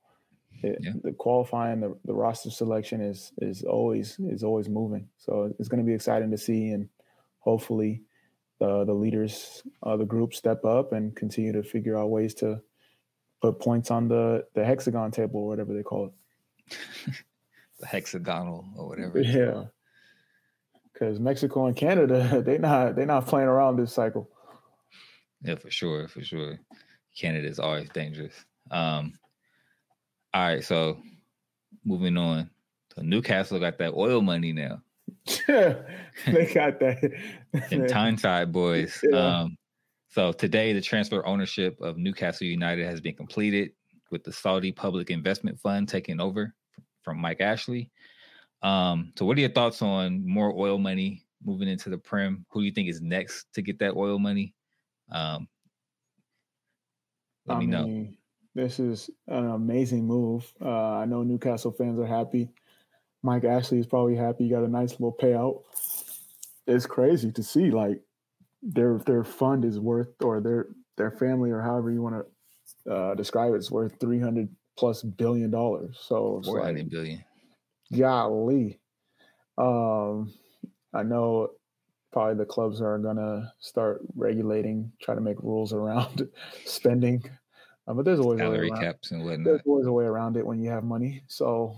[0.63, 0.93] it, yeah.
[1.03, 5.07] the qualifying, the, the roster selection is is always is always moving.
[5.17, 6.89] So it's going to be exciting to see, and
[7.39, 8.03] hopefully,
[8.59, 12.61] the the leaders of the group step up and continue to figure out ways to
[13.41, 16.77] put points on the the hexagon table or whatever they call it.
[17.79, 19.19] the hexagonal or whatever.
[19.21, 19.65] Yeah.
[20.97, 24.29] Because Mexico and Canada, they not they not playing around this cycle.
[25.43, 26.59] Yeah, for sure, for sure.
[27.15, 28.33] Canada is always dangerous.
[28.71, 29.13] Um,
[30.33, 30.99] all right, so
[31.85, 32.49] moving on.
[32.95, 34.81] So Newcastle got that oil money now.
[35.47, 37.11] they got that.
[37.71, 38.99] and Tyneside boys.
[39.03, 39.17] Yeah.
[39.41, 39.57] Um,
[40.09, 43.71] so today, the transfer ownership of Newcastle United has been completed
[44.09, 46.55] with the Saudi Public Investment Fund taking over
[47.03, 47.91] from Mike Ashley.
[48.61, 52.45] Um, so, what are your thoughts on more oil money moving into the Prem?
[52.49, 54.53] Who do you think is next to get that oil money?
[55.11, 55.47] Um,
[57.45, 57.83] let I me know.
[57.83, 58.17] Mean,
[58.55, 60.51] this is an amazing move.
[60.61, 62.49] Uh, I know Newcastle fans are happy.
[63.23, 64.45] Mike Ashley is probably happy.
[64.45, 65.63] You got a nice little payout.
[66.65, 68.01] It's crazy to see like
[68.61, 70.67] their their fund is worth or their
[70.97, 72.25] their family or however you want
[72.85, 75.97] to uh, describe it is worth three hundred plus billion dollars.
[76.01, 77.23] So four hundred like, billion.
[77.95, 78.79] Golly,
[79.57, 80.33] um,
[80.93, 81.51] I know
[82.11, 86.27] probably the clubs are gonna start regulating, try to make rules around
[86.65, 87.23] spending
[87.87, 89.45] uh, but there's always salary caps and whatnot.
[89.45, 91.23] There's always a way around it when you have money.
[91.27, 91.77] So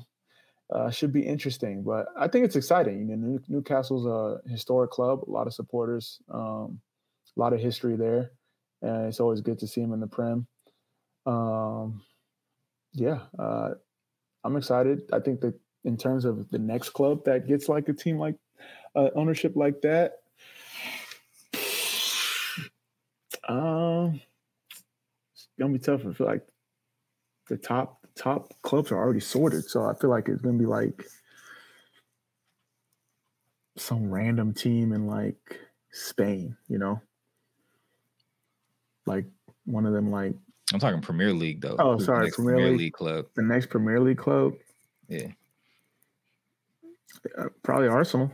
[0.74, 1.84] uh, should be interesting.
[1.84, 3.08] But I think it's exciting.
[3.10, 6.80] You know, Newcastle's a historic club, a lot of supporters, um,
[7.38, 8.32] a lot of history there,
[8.82, 10.48] and it's always good to see him in the Prem.
[11.28, 12.02] Um,
[12.94, 13.72] yeah, uh,
[14.44, 15.02] I'm excited.
[15.14, 15.54] I think that
[15.86, 18.36] in terms of the next club that gets like a team like
[18.96, 20.18] uh, ownership like that.
[23.48, 24.22] Um,
[25.34, 26.06] it's gonna be tough.
[26.06, 26.48] I feel like
[27.48, 30.66] the top the top clubs are already sorted, so I feel like it's gonna be
[30.66, 31.06] like
[33.78, 35.60] some random team in like
[35.92, 37.02] Spain, you know,
[39.06, 39.26] like
[39.66, 40.36] one of them like.
[40.72, 41.78] I'm talking Premier League though.
[41.80, 43.26] Oh, sorry, Premier, Premier League, League, club.
[43.36, 44.54] The next Premier League club.
[45.08, 45.30] Yeah.
[47.38, 48.32] Uh, probably Arsenal.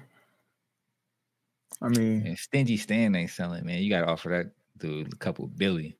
[1.81, 3.81] I mean, stingy Stan ain't selling, man.
[3.83, 5.93] You got to offer that dude a couple billion.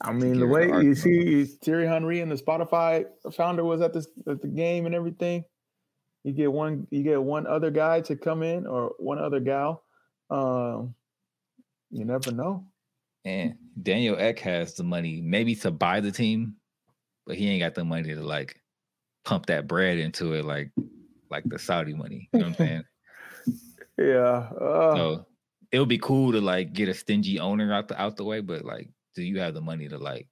[0.00, 4.06] I mean, the way you see Thierry Henry and the Spotify founder was at this
[4.26, 5.44] at the game and everything.
[6.24, 9.82] You get one, you get one other guy to come in or one other gal.
[10.30, 10.94] Um,
[11.90, 12.66] you never know.
[13.24, 16.54] And Daniel Ek has the money, maybe to buy the team,
[17.26, 18.60] but he ain't got the money to like
[19.24, 20.70] pump that bread into it, like
[21.32, 22.28] like the Saudi money.
[22.32, 22.84] You know what I'm saying?
[23.98, 24.48] yeah.
[24.60, 25.26] Uh, so
[25.72, 28.40] it would be cool to like get a stingy owner out the out the way,
[28.40, 30.28] but like do you have the money to like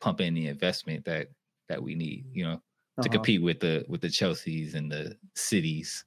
[0.00, 1.28] pump in the investment that
[1.68, 3.02] that we need, you know, uh-huh.
[3.02, 6.04] to compete with the with the Chelseas and the cities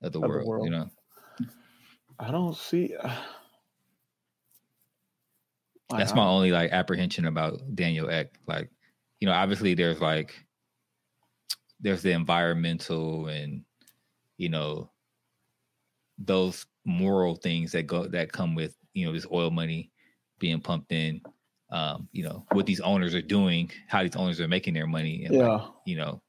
[0.00, 0.88] of the, of world, the world, you know?
[2.18, 2.94] I don't see.
[2.98, 3.16] Uh,
[5.90, 8.38] That's my only like apprehension about Daniel Ek.
[8.46, 8.70] Like,
[9.20, 10.34] you know, obviously there's like
[11.84, 13.62] there's the environmental and
[14.38, 14.90] you know
[16.18, 19.90] those moral things that go that come with you know this oil money
[20.38, 21.20] being pumped in
[21.70, 25.24] um you know what these owners are doing how these owners are making their money
[25.24, 25.48] and Yeah.
[25.48, 26.20] like, you know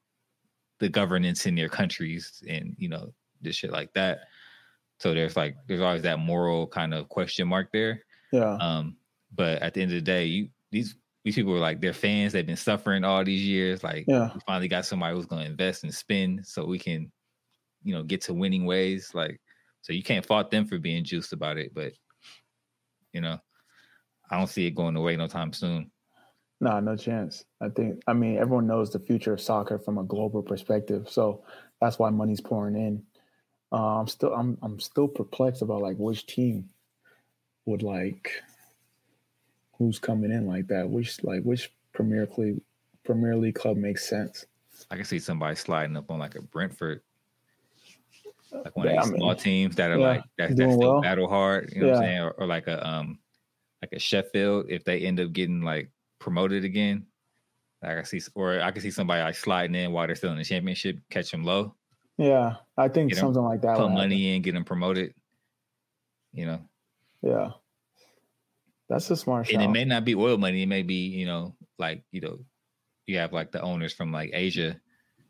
[0.78, 4.20] the governance in their countries and you know this shit like that
[4.98, 8.56] so there's like there's always that moral kind of question mark there Yeah.
[8.60, 8.96] um
[9.34, 12.32] but at the end of the day you these these people were like they're fans
[12.32, 14.30] they've been suffering all these years like Yeah.
[14.32, 17.10] we finally got somebody who's going to invest and spend so we can
[17.82, 19.40] you know get to winning ways like
[19.82, 21.92] so you can't fault them for being juiced about it but
[23.12, 23.38] you know
[24.30, 25.90] i don't see it going away no time soon
[26.60, 27.44] No, no chance.
[27.60, 28.00] I think.
[28.06, 31.44] I mean, everyone knows the future of soccer from a global perspective, so
[31.82, 33.02] that's why money's pouring in.
[33.70, 36.70] Uh, I'm still, I'm, I'm still perplexed about like which team
[37.66, 38.30] would like
[39.78, 40.88] who's coming in like that.
[40.88, 42.60] Which like which Premier League
[43.04, 44.46] Premier League club makes sense.
[44.90, 47.00] i can see somebody sliding up on like a brentford
[48.52, 50.72] like one Yeah, of I mean, small teams that are yeah, like that, that doing
[50.72, 51.00] still well.
[51.02, 53.18] battle hard you know what i'm saying or, or like a um
[53.82, 57.06] like a sheffield if they end up getting like promoted again
[57.82, 60.38] like i see or i can see somebody like sliding in while they're still in
[60.38, 61.74] the championship catch them low
[62.18, 63.76] Yeah, I think Get 'em- something like that.
[63.76, 63.94] put would happen.
[64.10, 65.14] money in, get them promoted.
[66.32, 66.60] You know,
[67.22, 67.50] Yeah,
[68.88, 70.62] that's a smart and it may not be oil money.
[70.62, 72.38] It may be, you know, like you know,
[73.06, 74.80] you have like the owners from like Asia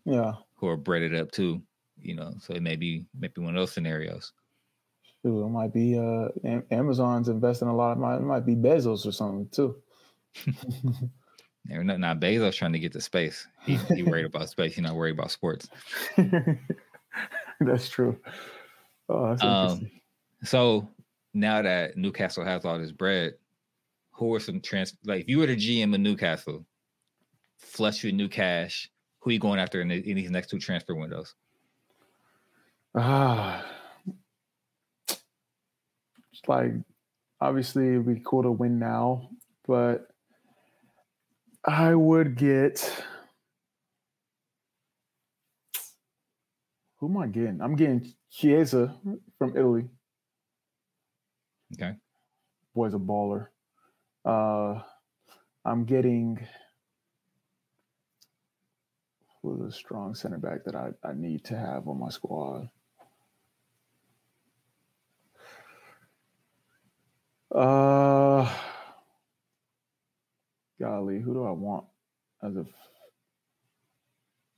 [0.04, 1.62] yeah, who are breaded up too.
[1.98, 4.32] You know, so it may be maybe one of those scenarios.
[5.22, 6.28] Shoot, it might be uh,
[6.70, 7.96] Amazon's investing a lot.
[7.96, 9.76] It might, it might be Bezos or something too.
[11.70, 13.46] And not, not Bezos trying to get to space.
[13.64, 14.74] He, he worried about space.
[14.74, 15.68] He's not worried about sports.
[17.60, 18.18] that's true.
[19.08, 19.90] Oh, that's Um.
[20.44, 20.88] So
[21.34, 23.34] now that Newcastle has all this bread,
[24.16, 26.64] who are some trans like if you were the GM of Newcastle,
[27.58, 30.94] flush with new cash, who you going after in, the, in these next two transfer
[30.94, 31.34] windows?
[32.94, 33.64] Ah,
[35.08, 36.72] it's like
[37.40, 39.28] obviously it'd be cool to win now,
[39.66, 40.08] but
[41.64, 43.04] I would get.
[46.98, 47.60] Who am I getting?
[47.60, 48.94] I'm getting Chiesa
[49.38, 49.84] from Italy.
[51.74, 51.94] Okay.
[52.74, 53.48] Boy's a baller.
[54.26, 54.80] Uh,
[55.64, 56.44] I'm getting
[59.40, 62.68] who's a strong center back that I, I need to have on my squad.
[67.54, 68.52] Uh,
[70.80, 71.84] golly, who do I want
[72.42, 72.66] as a?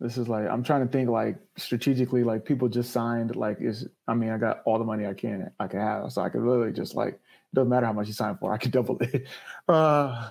[0.01, 2.25] This is like I'm trying to think like strategically.
[2.25, 3.37] Like people just signed.
[3.37, 6.23] Like is I mean I got all the money I can I can have, so
[6.23, 7.21] I could literally just like
[7.55, 9.27] doesn't matter how much you sign for, I could double it.
[9.69, 10.31] Uh,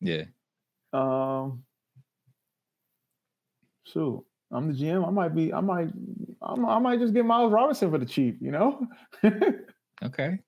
[0.00, 0.24] Yeah.
[0.92, 1.62] um,
[3.84, 5.06] shoot, I'm the GM.
[5.06, 5.52] I might be.
[5.52, 5.88] I might.
[6.42, 8.38] I'm, I might just get Miles Robinson for the cheap.
[8.40, 8.86] You know,
[10.04, 10.38] Okay.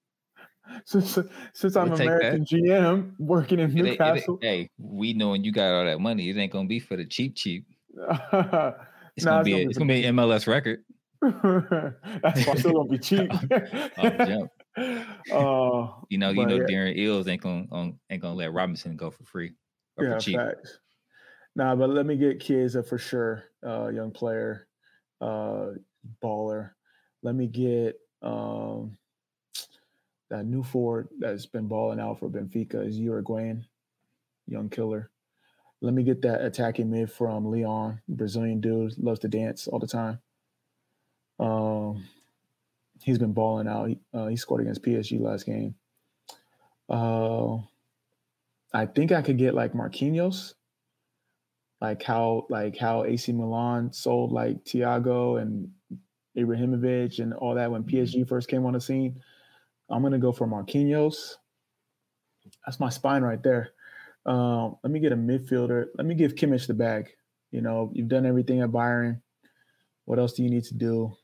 [0.84, 1.18] since
[1.54, 4.38] since I'm We'll American GM working in It ain't- it Newcastle.
[4.42, 7.34] hey, we knowing you got all that money, it ain't gonna be for the cheap
[7.34, 7.66] cheap.
[9.16, 10.84] It's Nah, gonna be a, for it's gonna be an MLS record.
[11.20, 13.32] That's why I still gonna be cheap.
[13.32, 14.50] Off jump.
[15.32, 16.64] Uh, You know, you know yeah.
[16.64, 19.54] Darren Eales ain't gonna ain't gonna let Robinson go for free
[19.96, 20.36] or yeah, for cheap.
[20.36, 20.78] facts.
[21.54, 23.44] Nah, but let me get Chiesa for sure.
[23.66, 24.68] Uh, young player,
[25.20, 25.70] uh,
[26.22, 26.70] baller.
[27.22, 28.96] Let me get um,
[30.30, 33.66] that new forward that's been balling out for Benfica is Uruguayan,
[34.46, 35.10] young killer.
[35.80, 39.86] Let me get that attacking mid from Lyon, Brazilian dude, loves to dance all the
[39.86, 40.20] time.
[41.38, 42.04] Um,
[43.02, 43.88] he's been balling out.
[43.88, 45.74] He, uh, he scored against PSG last game.
[46.88, 47.58] Uh,
[48.72, 50.54] I think I could get like Marquinhos,
[51.80, 55.70] like how like how AC Milan sold like Thiago and
[56.36, 59.20] Ibrahimovic and all that when PSG first came on the scene.
[59.90, 61.36] I'm gonna go for Marquinhos.
[62.66, 63.72] That's my spine right there.
[64.26, 65.86] Um, let me get a midfielder.
[65.96, 67.08] Let me give Kimmich the bag.
[67.50, 69.20] You know, you've done everything at Bayern.
[70.04, 71.16] What else do you need to do?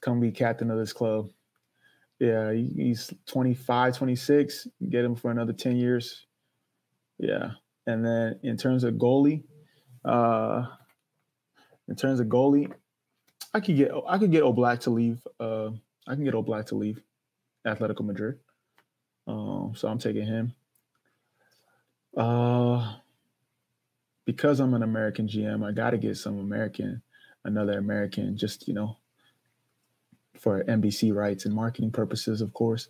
[0.00, 1.30] Come be captain of this club.
[2.18, 4.68] Yeah, he's 25, 26.
[4.88, 6.26] Get him for another 10 years.
[7.18, 7.52] Yeah.
[7.86, 9.44] And then in terms of goalie,
[10.04, 10.66] uh
[11.88, 12.72] in terms of goalie,
[13.52, 15.26] I could get I could get Oblak to leave.
[15.38, 15.70] Uh
[16.06, 17.02] I can get Oblak to leave
[17.66, 18.38] Atletico Madrid.
[19.26, 20.54] Um, so I'm taking him.
[22.16, 22.96] Uh
[24.26, 27.02] because I'm an American GM, I gotta get some American,
[27.44, 28.96] another American, just you know,
[30.40, 32.88] for NBC rights and marketing purposes, of course.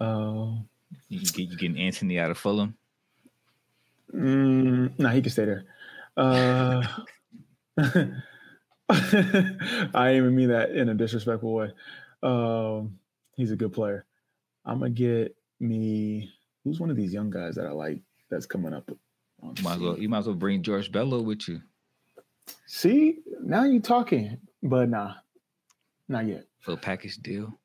[0.00, 0.52] Uh,
[1.08, 2.76] You get you getting Antonee out of Fulham?
[4.12, 5.64] Mm, no, nah, he can stay there.
[6.16, 6.82] Uh,
[9.94, 11.70] I even mean that in a disrespectful way.
[12.22, 12.98] Um,
[13.36, 14.04] he's a good player.
[14.64, 16.32] I'm gonna get me.
[16.64, 18.90] Who's one of these young guys that I like that's coming up?
[19.42, 21.62] You might, as well, you might as well bring George Bello with you.
[22.66, 25.14] See, now you're talking, but nah,
[26.08, 26.46] not yet.
[26.60, 27.58] For a package deal.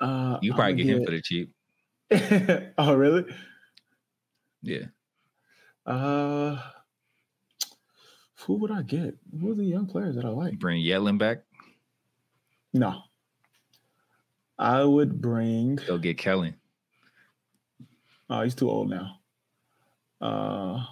[0.00, 1.52] Uh, you probably get, get him for the cheap.
[2.78, 3.24] oh, really?
[4.62, 4.86] Yeah.
[5.86, 6.58] Uh,
[8.40, 9.14] who would I get?
[9.40, 10.58] Who are the young players that I like?
[10.58, 11.38] Bring Yedlin back?
[12.72, 13.02] No.
[14.58, 15.76] I would bring.
[15.76, 16.54] Go get Kellyn.
[18.30, 19.20] Oh, he's too old now.
[20.20, 20.84] Uh,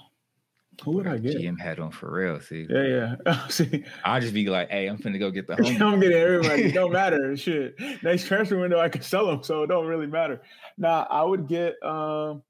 [0.84, 1.36] who would I get?
[1.36, 2.40] GM had on for real.
[2.40, 3.46] See, yeah, yeah.
[3.48, 5.80] see, I'll just be like, "Hey, I'm finna go get the." Homie.
[5.92, 6.64] I'm getting everybody.
[6.64, 7.36] It don't matter.
[7.36, 7.74] Shit.
[8.02, 10.42] Next transfer window, I can sell them, so it don't really matter.
[10.78, 11.74] Now, I would get.
[11.82, 12.42] um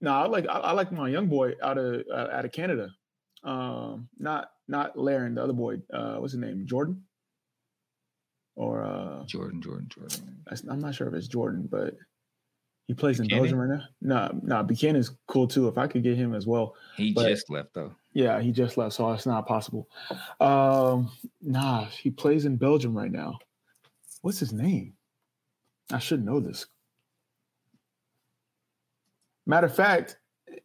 [0.00, 2.88] No, I like I, I, like my young boy out of uh, out of Canada.
[3.44, 5.76] Um, not not Larin, the other boy.
[5.92, 6.66] Uh, what's his name?
[6.66, 7.02] Jordan.
[8.54, 10.42] Or uh Jordan, Jordan, Jordan.
[10.70, 11.94] I'm not sure if it's Jordan, but
[12.86, 13.38] he plays Buchanan?
[13.38, 13.84] in Belgium right now.
[14.00, 15.68] No, nah, no, Buchanan's cool too.
[15.68, 16.74] If I could get him as well.
[16.96, 17.94] He but, just left though.
[18.12, 19.88] Yeah, he just left, so it's not possible.
[20.40, 21.10] Um,
[21.40, 23.38] nah, he plays in Belgium right now.
[24.20, 24.94] What's his name?
[25.90, 26.66] I should know this.
[29.46, 30.18] Matter of fact,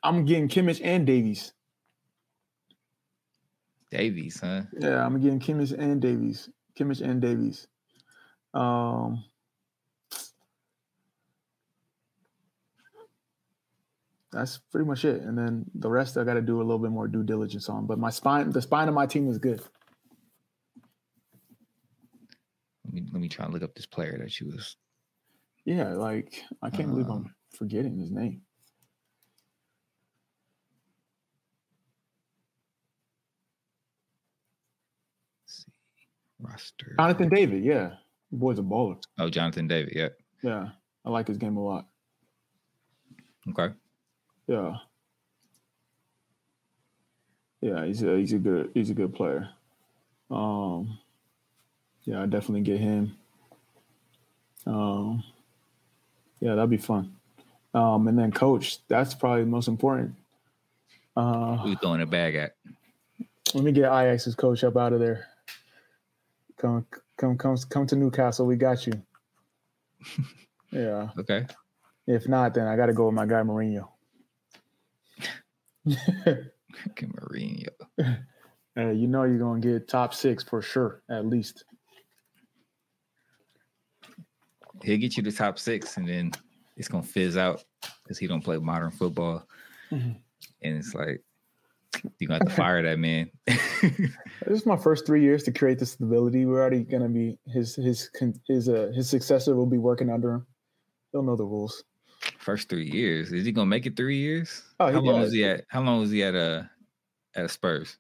[0.03, 1.53] I'm getting Kimmich and Davies.
[3.89, 4.63] Davies, huh?
[4.80, 6.49] Yeah, I'm getting Kimmich and Davies.
[6.78, 7.68] Kimmich and Davies.
[8.53, 9.24] Um,
[14.38, 15.23] that's pretty much it.
[15.23, 17.88] And then the rest I got to do a little bit more due diligence on.
[17.88, 19.61] But my spine, the spine of my team is good.
[22.85, 24.77] Let me let me try and look up this player that she was.
[25.65, 28.41] Yeah, like I can't believe I'm um, forgetting his name.
[35.47, 35.71] see
[36.39, 36.95] roster.
[36.99, 37.93] Jonathan David, yeah,
[38.31, 39.01] the boy's a baller.
[39.17, 40.09] Oh, Jonathan David, yeah,
[40.43, 40.69] yeah,
[41.03, 41.88] I like his game a lot.
[43.49, 43.73] Okay.
[44.47, 44.77] Yeah.
[47.61, 49.49] Yeah, he's a he's a good he's a good player.
[50.31, 50.97] Um
[52.03, 53.15] yeah, I definitely get him.
[54.65, 55.23] Um
[56.39, 57.15] yeah, that'd be fun.
[57.73, 60.15] Um and then coach, that's probably the most important.
[61.15, 62.55] Uh Who's throwing a bag at?
[63.53, 65.27] Let me get Ajax's coach up out of there.
[66.57, 66.85] Come
[67.17, 68.93] come come come to Newcastle, we got you.
[70.71, 71.09] yeah.
[71.17, 71.45] Okay.
[72.05, 73.89] If not, then I gotta go with my guy Mourinho.
[77.01, 77.69] Mourinho.
[78.77, 81.65] Hey, you know you're gonna get top six for sure, at least.
[84.83, 86.31] He'll get you the top six, and then
[86.75, 87.63] it's gonna fizz out
[88.03, 89.47] because he don't play modern football,
[89.91, 90.11] mm-hmm.
[90.61, 91.23] and it's like
[92.19, 93.31] you got to fire that man.
[93.47, 94.11] this
[94.45, 96.45] is my first three years to create the stability.
[96.45, 98.11] We're already gonna be his his
[98.47, 100.47] his uh his successor will be working under him.
[101.11, 101.83] He'll know the rules.
[102.39, 103.32] First three years.
[103.32, 104.63] Is he gonna make it three years?
[104.80, 105.65] Oh, how long was he at?
[105.68, 106.70] How long was he at a
[107.36, 107.97] uh, at Spurs?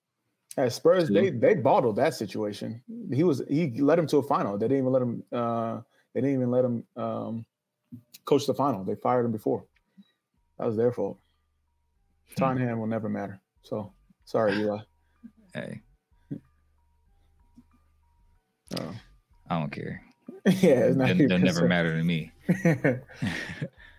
[0.57, 1.13] At Spurs, Two?
[1.13, 2.81] they they bottled that situation.
[3.13, 4.57] He was he led him to a final.
[4.57, 5.23] They didn't even let him.
[5.31, 5.81] Uh,
[6.13, 7.45] they didn't even let him um,
[8.25, 8.83] coach the final.
[8.83, 9.63] They fired him before.
[10.57, 11.19] That was their fault.
[12.29, 12.35] Hmm.
[12.35, 13.39] Tottenham will never matter.
[13.61, 13.91] So
[14.25, 14.79] sorry, Eli.
[15.53, 15.81] Hey.
[18.79, 18.95] Oh.
[19.49, 20.01] I don't care.
[20.45, 22.31] yeah, it's not they'll never matter to me.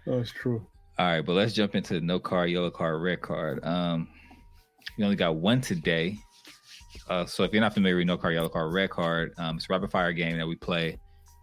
[0.09, 0.67] That's true.
[0.99, 3.65] All right, but let's jump into no card, yellow card, red card.
[3.65, 4.09] Um,
[4.97, 6.17] we only got one today.
[7.09, 9.67] Uh, so if you're not familiar with no card, yellow card, red card, um, it's
[9.69, 10.99] a rapid fire game that we play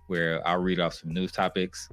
[0.08, 1.88] where I'll read off some news topics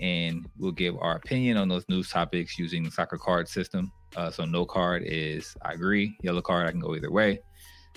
[0.00, 3.92] and we'll give our opinion on those news topics using the soccer card system.
[4.16, 7.40] Uh, so no card is I agree, yellow card I can go either way,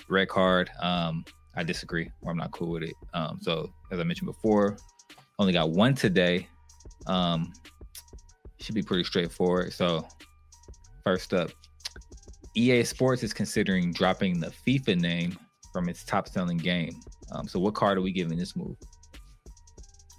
[0.08, 1.24] red card um,
[1.56, 2.94] I disagree or I'm not cool with it.
[3.14, 4.76] Um, so as I mentioned before,
[5.38, 6.46] only got one today.
[7.06, 7.52] Um,
[8.60, 9.72] should be pretty straightforward.
[9.72, 10.06] So,
[11.04, 11.50] first up,
[12.54, 15.38] EA Sports is considering dropping the FIFA name
[15.72, 16.94] from its top selling game.
[17.32, 18.76] Um, so, what card are we giving this move?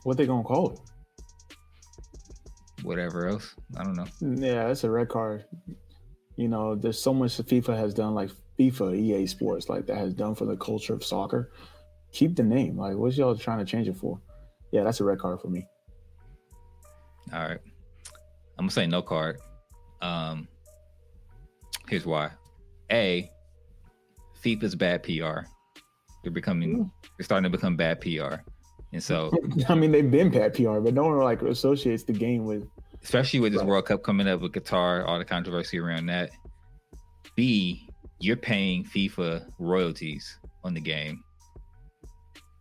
[0.04, 0.80] What they gonna call it?
[2.84, 4.08] Whatever else, I don't know.
[4.22, 5.46] Yeah, it's a red card.
[6.38, 9.98] You know, there's so much that FIFA has done, like FIFA, EA Sports, like that
[9.98, 11.52] has done for the culture of soccer.
[12.14, 12.78] Keep the name.
[12.78, 14.22] Like, what's y'all trying to change it for?
[14.72, 15.66] Yeah, that's a red card for me.
[17.34, 17.60] All right.
[18.60, 19.40] I'm gonna say no card.
[20.02, 20.50] Um,
[21.88, 22.32] here's why.
[22.92, 23.32] A,
[24.44, 25.48] FIFA's bad PR.
[26.24, 26.84] They're becoming, hmm.
[27.18, 28.42] they're starting to become bad PR,
[28.92, 29.32] and so
[29.70, 32.68] I mean they've been bad PR, but no one like associates the game with
[33.02, 33.64] especially with this.
[33.64, 36.30] World Cup coming up with Qatar, all the controversy around that.
[37.36, 37.88] B,
[38.20, 41.24] you're paying FIFA royalties on the game,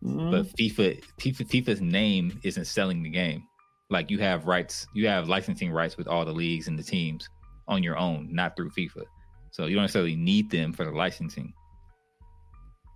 [0.04, 0.30] mm-hmm.
[0.30, 3.47] but FIFA, FIFA, FIFA's name isn't selling the game.
[3.90, 7.28] Like you have rights, you have licensing rights with all the leagues and the teams
[7.66, 9.04] on your own, not through FIFA.
[9.50, 11.52] So you don't necessarily need them for the licensing,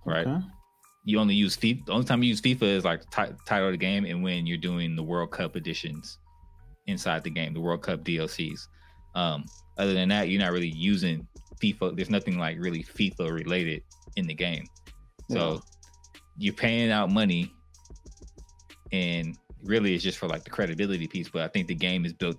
[0.04, 0.26] right?
[0.26, 0.40] Okay.
[1.04, 1.86] You only use FIFA.
[1.86, 4.46] The only time you use FIFA is like t- title of the game and when
[4.46, 6.18] you're doing the World Cup editions
[6.86, 8.68] inside the game, the World Cup DLCs.
[9.14, 9.44] Um,
[9.78, 11.26] other than that, you're not really using
[11.62, 11.96] FIFA.
[11.96, 13.82] There's nothing like really FIFA related
[14.16, 14.66] in the game.
[15.30, 15.58] So yeah.
[16.38, 17.52] you're paying out money,
[18.92, 21.28] and really it's just for like the credibility piece.
[21.28, 22.36] But I think the game is built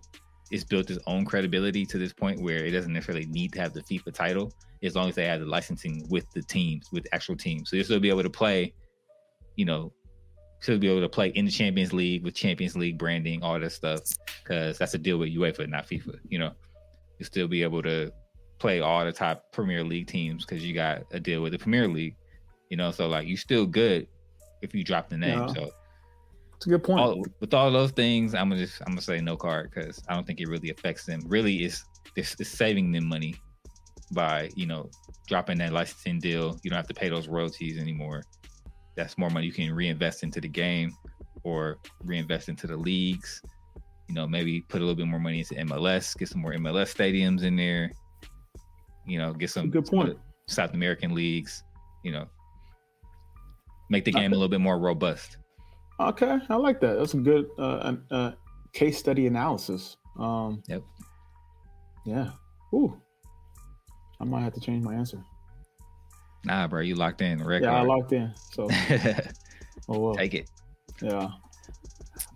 [0.52, 3.74] it's built its own credibility to this point where it doesn't necessarily need to have
[3.74, 4.54] the FIFA title
[4.84, 7.70] as long as they have the licensing with the teams, with actual teams.
[7.70, 8.74] So you'll still be able to play,
[9.56, 9.94] you know,
[10.60, 13.72] still be able to play in the Champions League with Champions League branding, all that
[13.72, 14.02] stuff,
[14.44, 16.20] because that's a deal with UEFA, not FIFA.
[16.28, 16.52] You know,
[17.18, 18.12] you'll still be able to
[18.60, 21.88] play all the top Premier League teams because you got a deal with the Premier
[21.88, 22.16] League.
[22.70, 24.08] You know, so like you're still good
[24.62, 25.40] if you drop the name.
[25.40, 25.48] Yeah.
[25.48, 25.72] So
[26.64, 27.01] it's a good point.
[27.01, 30.14] All, with all those things, I'm gonna just I'm gonna say no card because I
[30.14, 31.22] don't think it really affects them.
[31.28, 31.84] Really, it's,
[32.16, 33.36] it's it's saving them money
[34.14, 34.89] by you know
[35.28, 36.57] dropping that licensing deal.
[36.64, 38.24] You don't have to pay those royalties anymore.
[38.95, 40.95] That's more money you can reinvest into the game
[41.43, 43.41] or reinvest into the leagues.
[44.07, 46.95] You know, maybe put a little bit more money into MLS, get some more MLS
[46.95, 47.91] stadiums in there.
[49.05, 50.18] You know, get some good point.
[50.47, 51.64] South American leagues.
[52.05, 52.28] You know,
[53.89, 55.39] make the game a little bit more robust.
[56.10, 56.97] Okay, I like that.
[56.97, 58.32] That's a good uh, uh,
[58.74, 59.97] case study analysis.
[60.20, 60.84] Um, yep.
[62.06, 62.32] Yeah.
[62.74, 62.99] Ooh.
[64.20, 65.24] I might have to change my answer.
[66.45, 67.43] Nah, bro, you locked in.
[67.43, 67.66] Record.
[67.66, 68.34] Yeah, I locked in.
[68.51, 68.68] So.
[69.89, 70.16] oh well.
[70.16, 70.49] Take it.
[71.01, 71.30] Yeah.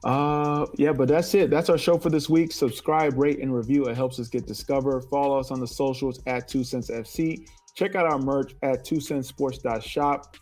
[0.04, 1.50] Uh, yeah, but that's it.
[1.50, 2.52] That's our show for this week.
[2.52, 3.86] Subscribe, rate, and review.
[3.86, 5.04] It helps us get discovered.
[5.10, 7.48] Follow us on the socials at Two Cents FC.
[7.76, 10.36] Check out our merch at Two Cents Sports Shop.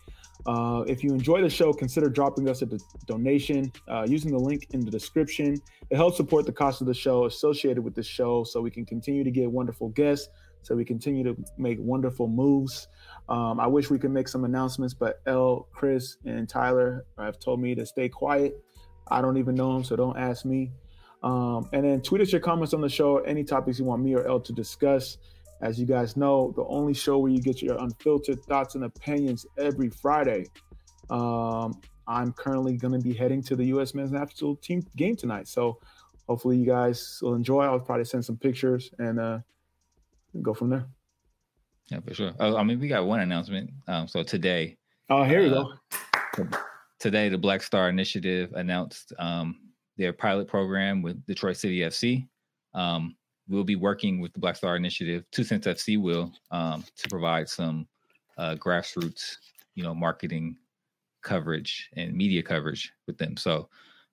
[0.46, 2.68] Uh, if you enjoy the show, consider dropping us a
[3.06, 5.58] donation uh, using the link in the description.
[5.90, 8.86] It helps support the cost of the show associated with the show so we can
[8.86, 10.30] continue to get wonderful guests,
[10.62, 12.88] so we continue to make wonderful moves.
[13.28, 17.60] Um, I wish we could make some announcements, but L, Chris, and Tyler have told
[17.60, 18.64] me to stay quiet.
[19.08, 20.72] I don't even know them, so don't ask me.
[21.24, 24.14] Um, and then tweet us your comments on the show, any topics you want me
[24.14, 25.18] or L to discuss.
[25.62, 29.46] As you guys know, the only show where you get your unfiltered thoughts and opinions
[29.58, 30.46] every Friday.
[31.10, 33.94] Um, I'm currently going to be heading to the U.S.
[33.94, 35.48] men's national team game tonight.
[35.48, 35.80] So
[36.28, 37.64] hopefully you guys will enjoy.
[37.64, 39.40] I'll probably send some pictures and uh,
[40.42, 40.86] go from there.
[41.90, 42.34] Yeah, for sure.
[42.40, 43.72] Oh, I mean, we got one announcement.
[43.88, 44.78] Um, so today.
[45.10, 45.66] Oh, here we uh,
[46.36, 46.50] go.
[47.00, 49.56] Today, the Black Star Initiative announced um,
[49.98, 52.28] their pilot program with Detroit City FC.
[52.74, 53.16] Um,
[53.48, 57.48] we'll be working with the Black Star Initiative, Two Cents FC will, um, to provide
[57.50, 57.88] some
[58.38, 59.38] uh, grassroots,
[59.76, 60.58] you know, marketing
[61.24, 63.38] coverage and media coverage with them.
[63.38, 63.70] So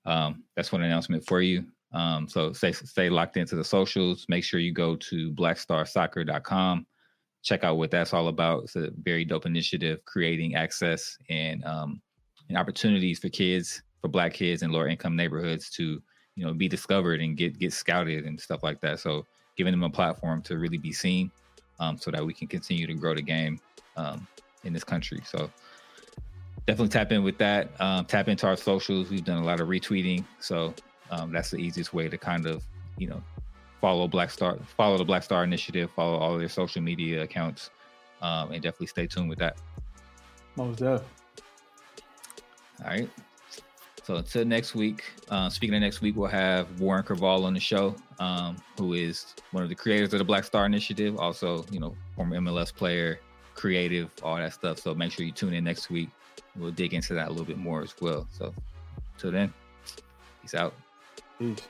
[0.06, 1.64] um, that's one announcement for you.
[1.92, 4.24] Um, so stay stay locked into the socials.
[4.28, 6.86] Make sure you go to blackstarsoccer.com.
[7.42, 8.64] Check out what that's all about.
[8.64, 12.00] It's a very dope initiative, creating access and um,
[12.48, 16.02] and opportunities for kids, for Black kids in lower income neighborhoods to
[16.36, 19.00] you know be discovered and get get scouted and stuff like that.
[19.00, 19.26] So
[19.56, 21.30] giving them a platform to really be seen
[21.78, 23.60] um, so that we can continue to grow the game
[23.96, 24.26] um,
[24.64, 25.20] in this country.
[25.24, 25.50] So
[26.66, 27.68] definitely tap in with that.
[27.80, 29.10] Um, tap into our socials.
[29.10, 30.24] We've done a lot of retweeting.
[30.40, 30.74] So
[31.10, 32.64] um, that's the easiest way to kind of
[32.96, 33.22] you know
[33.80, 37.70] follow black star follow the black star initiative follow all their social media accounts
[38.20, 39.56] um, and definitely stay tuned with that.
[40.56, 41.06] Most definitely.
[42.84, 43.10] All right
[44.02, 47.60] so until next week, uh, speaking of next week, we'll have Warren Creavalle on the
[47.60, 51.78] show, um, who is one of the creators of the Black Star Initiative, also, you
[51.78, 53.20] know, former MLS player,
[53.54, 54.78] creative, all that stuff.
[54.78, 56.08] So make sure you tune in next week.
[56.56, 58.26] We'll dig into that a little bit more as well.
[58.32, 58.52] So
[59.14, 59.54] until then,
[60.42, 60.74] peace out.
[61.38, 61.60] Peace.